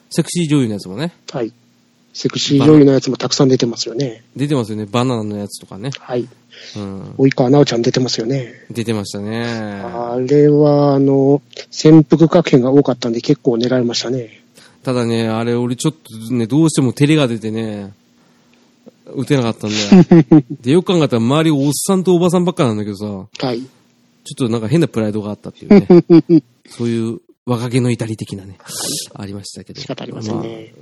[0.10, 1.14] セクシー女優のやつもね。
[1.32, 1.54] はい。
[2.14, 4.24] セクシー女優のやつもたくさん出てますよね。
[4.36, 4.86] 出てますよね。
[4.86, 5.92] バナナのやつとかね。
[6.00, 6.28] はい。
[6.76, 7.02] うん。
[7.18, 8.54] 及川奈緒ちゃん出てますよね。
[8.72, 9.46] 出てましたね。
[9.46, 14.42] あれは、あの、潜伏確変が多かったんで結構狙いましたね。
[14.84, 17.94] ただね、あれ俺ちょっとね、どうしても照れが出てね、
[19.14, 20.44] 打てなかったんだよ。
[20.62, 23.62] で、よく考えたら周りおっさんとおばさんばっかなんだけどさ、はい。
[24.28, 26.44] ちょっとなんか変なプライドがあったっていうね。
[26.68, 28.58] そういう若気の至り的なね、
[29.14, 29.80] ありましたけど。
[29.80, 30.74] 仕方ありませんまあね。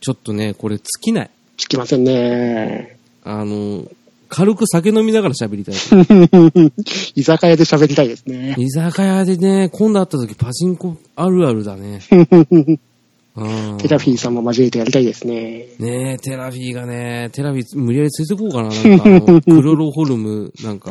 [0.00, 1.30] ちょっとね、これ尽きない。
[1.58, 2.98] つきませんね。
[3.24, 3.84] あの、
[4.30, 5.74] 軽く酒飲みながら喋りたい。
[7.14, 8.54] 居酒屋で喋りたいですね。
[8.58, 12.00] 居酒屋でね、今度会った時パチンコあるあるだね。
[13.36, 15.66] うんテラフィーさんも交えてやりたいですね。
[15.78, 18.68] ねえ、テラフィーがね、テラフィー無理やり連れてこうかな。
[18.70, 20.90] なんかあの、クロロホルム、なんか、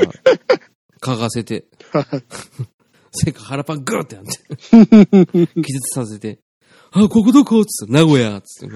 [1.06, 1.66] 嗅がせて。
[3.14, 4.32] せっか腹パングーってやって。
[5.62, 6.40] 気絶させて。
[6.92, 7.64] あ、ここどこ？
[7.66, 8.76] つって、名古屋つって。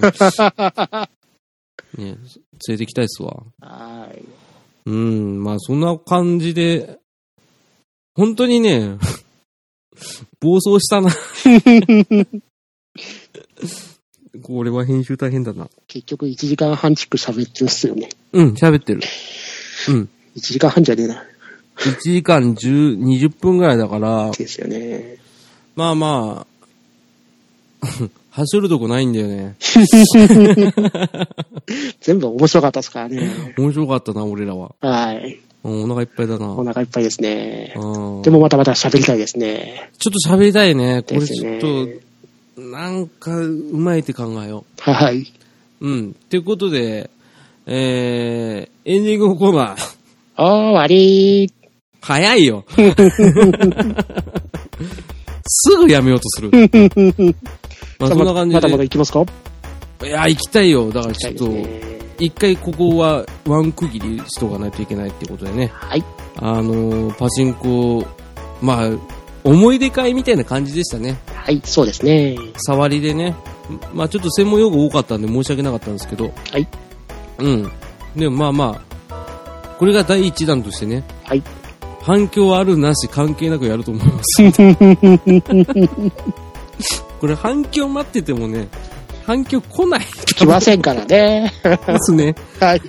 [1.98, 2.18] ねえ連
[2.68, 3.42] れてきたいっすわ。
[3.60, 4.24] はい。
[4.86, 7.00] うん、まあそんな感じで、
[8.14, 8.96] 本当にね、
[10.40, 11.10] 暴走したな。
[14.42, 15.68] これは編集大変だな。
[15.86, 18.08] 結局1時間半チック喋ってるっすよね。
[18.32, 19.00] うん、喋ってる。
[19.88, 20.08] うん。
[20.36, 21.24] 1時間半じゃねえな。
[21.80, 25.16] 1時間10、20分ぐらいだから、ですよね。
[25.76, 27.86] まあまあ、
[28.30, 29.56] 走るとこないんだよね。
[32.00, 33.54] 全部面白かったですからね。
[33.56, 34.74] 面白かったな、俺らは。
[34.80, 35.40] はい。
[35.62, 36.52] うんお腹いっぱいだな。
[36.52, 37.74] お腹いっぱいですね。
[37.76, 39.90] うんでもまたまた喋りたいですね。
[39.98, 41.02] ちょっと喋りたいね。
[41.02, 41.88] これちょっと、
[42.60, 45.26] なんか、うまいって考えよはい。
[45.80, 45.88] う。
[45.88, 46.10] うん。
[46.10, 47.10] っていうことで、
[47.66, 50.00] えー、エンディングのコーナー。
[50.36, 51.52] 終わり
[52.00, 52.64] 早いよ。
[55.46, 56.50] すぐやめようとする。
[57.98, 58.84] まあそんな感じまだまだで。
[58.84, 59.24] 行きますか？
[60.02, 60.90] いや、行きたいよ。
[60.90, 61.50] だからちょっと、
[62.18, 65.70] 一回ここはワン区切りしとかないといけないってことでね。
[65.74, 66.04] はい。
[66.36, 68.06] あのーパチンコ、
[68.62, 68.90] まあ、
[69.44, 71.18] 思い出会みたいな感じでしたね。
[71.34, 72.36] はい、そうですね。
[72.56, 73.34] 触りでね。
[73.92, 76.32] まあちょっと専門用語多かったんで申し訳なかったんですけど。
[76.50, 76.66] はい。
[77.38, 77.70] うん。
[78.16, 81.04] でもまあまあ、これが第一弾としてね。
[81.24, 81.42] はい。
[82.02, 84.42] 反響あるなし関係なくやると思います。
[87.20, 88.68] これ反響待っててもね、
[89.26, 90.00] 反響来ない
[90.34, 91.52] 来ませんからね。
[91.62, 92.34] ですね。
[92.58, 92.82] はい。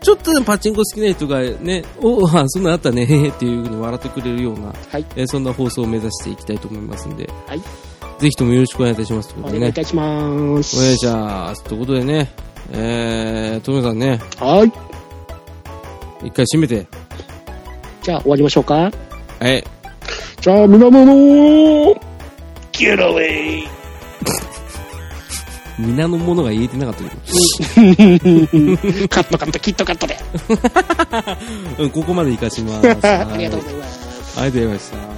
[0.00, 5.04] ちょっとでもパチンコ好きな人がね、お あ、そんなんあったね、へへっていう風に笑ってくれるような、はい。
[5.16, 7.58] えーそんな放送を目指していきたいと思いますんで、はい。
[7.58, 7.64] ぜ
[8.30, 9.28] ひともよろしくお願いいたします。
[9.30, 9.60] というおことでね。
[9.60, 10.76] 願いいたします。
[10.76, 11.64] お願いします。
[11.64, 12.30] ということでね、
[12.72, 14.72] えー、トムさんね、はい。
[16.24, 16.86] 一回締めて。
[18.06, 18.74] じゃあ終わりましょうか。
[18.74, 18.90] は
[19.42, 19.64] い。
[20.40, 21.04] じゃあ、皆々、
[22.70, 23.68] ゲットウェイ
[25.76, 27.08] 皆のものが言えてなかったけ
[29.08, 30.16] カットカット、キットカットで。
[31.76, 31.82] ど。
[31.82, 32.86] うん、ここまで活かします。
[33.08, 34.38] ありがとうございます。
[34.38, 35.15] はいありがとうございました。